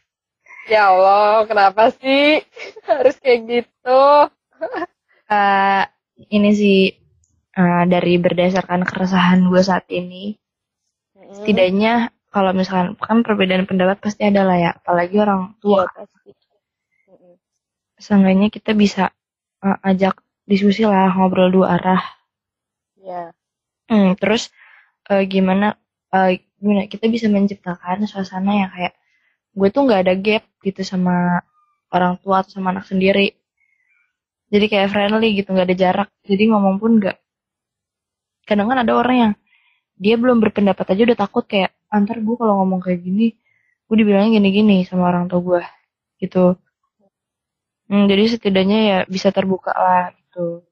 [0.69, 2.45] Ya Allah, kenapa sih
[2.87, 4.03] harus kayak gitu?
[5.31, 5.85] Eh,
[6.35, 6.91] ini sih
[7.55, 10.35] eh, dari berdasarkan keresahan gue saat ini
[11.31, 16.35] setidaknya kalau misalkan kan perbedaan pendapat pasti ada lah ya apalagi orang tua pasti.
[17.07, 17.39] Mm-mm.
[17.95, 19.15] seenggaknya kita bisa
[19.63, 20.19] eh, ajak
[20.51, 22.03] diskusi lah ngobrol dua arah.
[23.01, 23.23] Iya.
[23.91, 24.43] Hmm, terus
[25.13, 25.67] eh, gimana
[26.17, 26.31] eh,
[26.61, 28.95] gimana kita bisa menciptakan suasana yang kayak
[29.59, 31.15] gue tuh nggak ada gap gitu sama
[31.97, 33.27] orang tua atau sama anak sendiri.
[34.53, 36.09] Jadi kayak friendly gitu nggak ada jarak.
[36.31, 37.17] Jadi ngomong pun nggak.
[38.49, 39.33] Kadang kan ada orang yang
[40.01, 43.37] dia belum berpendapat aja udah takut kayak antar gue kalau ngomong kayak gini
[43.91, 45.63] gue dibilangnya gini-gini sama orang tua gue
[46.23, 46.57] gitu.
[47.91, 50.65] Hmm, jadi setidaknya ya bisa terbuka lah gitu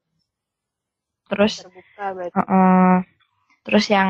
[1.29, 2.33] terus Terbuka berarti.
[2.33, 2.93] Heeh.
[3.61, 4.09] terus yang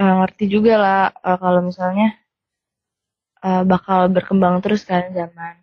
[0.00, 2.16] eh, ngerti juga lah eh, kalau misalnya
[3.44, 5.60] eh, bakal berkembang terus kan zaman.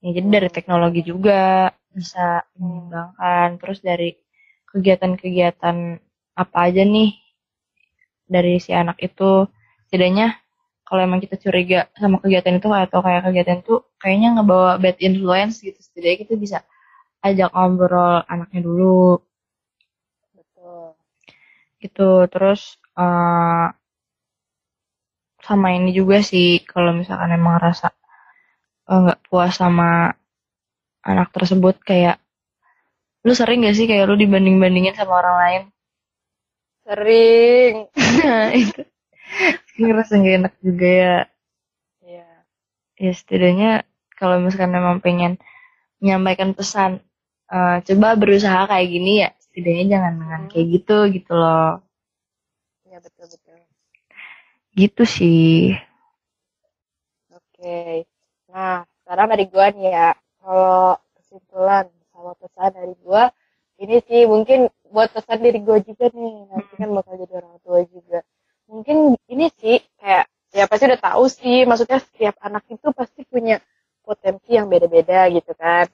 [0.00, 3.58] Ya, jadi dari teknologi juga bisa mengembangkan.
[3.60, 4.16] Terus dari
[4.70, 5.76] kegiatan-kegiatan
[6.38, 7.10] apa aja nih
[8.30, 9.50] dari si anak itu,
[9.90, 10.38] setidaknya
[10.86, 15.62] kalau emang kita curiga sama kegiatan itu atau kayak kegiatan itu kayaknya ngebawa bad influence
[15.62, 16.58] gitu, setidaknya kita bisa
[17.28, 19.20] ajak ngobrol anaknya dulu
[20.36, 20.86] Betul.
[21.82, 22.60] gitu terus
[23.00, 23.66] eh
[25.46, 27.86] sama ini juga sih kalau misalkan emang rasa
[28.90, 29.90] eh, nggak puas sama
[31.10, 32.16] anak tersebut kayak
[33.24, 35.62] lu sering gak sih kayak lu dibanding bandingin sama orang lain
[36.84, 37.74] Sering.
[38.60, 38.82] itu
[39.80, 41.16] ngerasa gak enak juga ya
[42.04, 42.28] Iya.
[43.04, 43.70] ya setidaknya
[44.18, 45.32] kalau misalkan emang pengen
[46.02, 47.00] menyampaikan pesan
[47.56, 51.70] eh, coba berusaha kayak gini ya setidaknya jangan dengan kayak gitu gitu loh
[52.88, 53.58] Iya betul betul.
[54.78, 55.74] gitu sih
[57.30, 58.06] Oke.
[58.50, 60.08] Nah, sekarang dari gua nih ya,
[60.42, 63.30] kalau kesimpulan sama pesan dari gua,
[63.82, 64.58] ini sih mungkin
[64.90, 68.18] buat pesan diri gua juga nih, nanti kan bakal jadi orang tua juga.
[68.70, 68.96] Mungkin
[69.30, 73.56] ini sih kayak ya pasti udah tahu sih, maksudnya setiap anak itu pasti punya
[74.02, 75.86] potensi yang beda-beda gitu kan.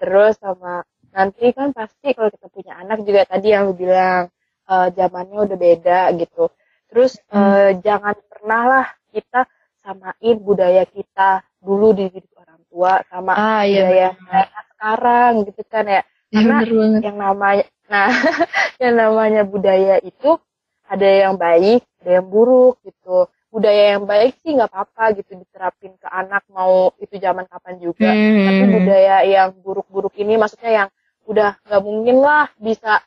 [0.00, 0.82] Terus sama
[1.14, 4.30] nanti kan pasti kalau kita punya anak juga tadi yang lu bilang
[4.66, 6.50] eh, zamannya udah beda gitu.
[6.90, 9.46] Terus eh, jangan pernah lah kita
[9.84, 14.24] samain budaya kita dulu di diri orang tua sama ah budaya iya benar.
[14.26, 16.02] mereka sekarang gitu kan ya.
[16.34, 16.56] Iya, Karena
[17.04, 18.08] yang namanya nah
[18.82, 20.40] yang namanya budaya itu
[20.84, 23.28] ada yang baik, ada yang buruk gitu.
[23.54, 28.10] Budaya yang baik sih nggak apa-apa gitu diterapin ke anak mau itu zaman kapan juga.
[28.10, 28.72] Tapi Hmm.
[28.74, 30.88] budaya yang buruk-buruk ini maksudnya yang
[31.24, 32.98] udah nggak mungkin lah bisa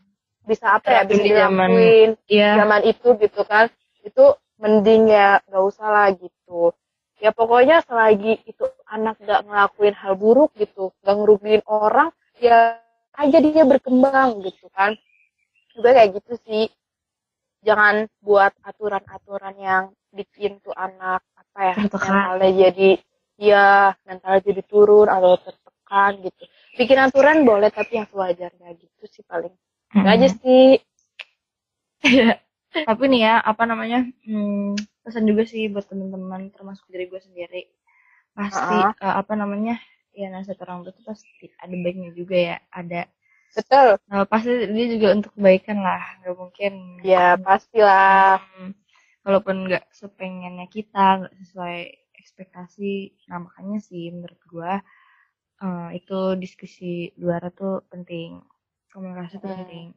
[0.48, 2.52] bisa apa ya bisa di zaman- dilakuin Iya.
[2.56, 3.68] zaman itu gitu kan
[4.00, 4.26] itu
[4.56, 6.72] mending ya nggak usah lah gitu
[7.20, 12.80] ya pokoknya selagi itu anak nggak ngelakuin hal buruk gitu nggak ngerugiin orang ya
[13.14, 14.96] aja dia berkembang gitu kan
[15.76, 16.72] juga kayak gitu sih
[17.62, 19.84] jangan buat aturan-aturan yang
[20.18, 22.10] bikin tuh anak apa ya Tertekan.
[22.10, 22.90] mentalnya jadi
[23.38, 23.66] dia
[24.10, 26.44] mental jadi turun atau tertekan gitu.
[26.78, 29.54] Bikin aturan boleh tapi yang sewajarnya gitu sih paling.
[29.94, 30.12] Mm -hmm.
[30.12, 30.68] aja sih.
[32.06, 32.38] Iya.
[32.78, 37.62] tapi nih ya apa namanya hmm, pesan juga sih buat teman-teman termasuk diri gue sendiri.
[38.38, 39.02] Pasti uh -huh.
[39.02, 39.82] uh, apa namanya
[40.14, 43.10] ya nasihat orang tua itu pasti ada baiknya juga ya ada.
[43.54, 43.98] Betul.
[44.12, 46.74] Uh, pasti dia juga untuk kebaikan lah nggak mungkin.
[47.02, 48.42] Ya pastilah.
[48.42, 48.78] Hmm,
[49.28, 51.78] walaupun nggak sepengennya kita nggak sesuai
[52.16, 54.74] ekspektasi nah makanya sih menurut gue
[55.68, 58.40] uh, itu diskusi luar tuh penting
[58.88, 59.58] komunikasi itu hmm.
[59.60, 59.88] penting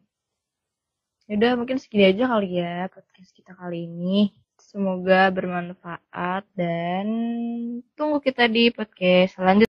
[1.31, 4.35] Yaudah mungkin segini aja kali ya podcast kita kali ini.
[4.59, 7.07] Semoga bermanfaat dan
[7.95, 9.69] tunggu kita di podcast selanjutnya.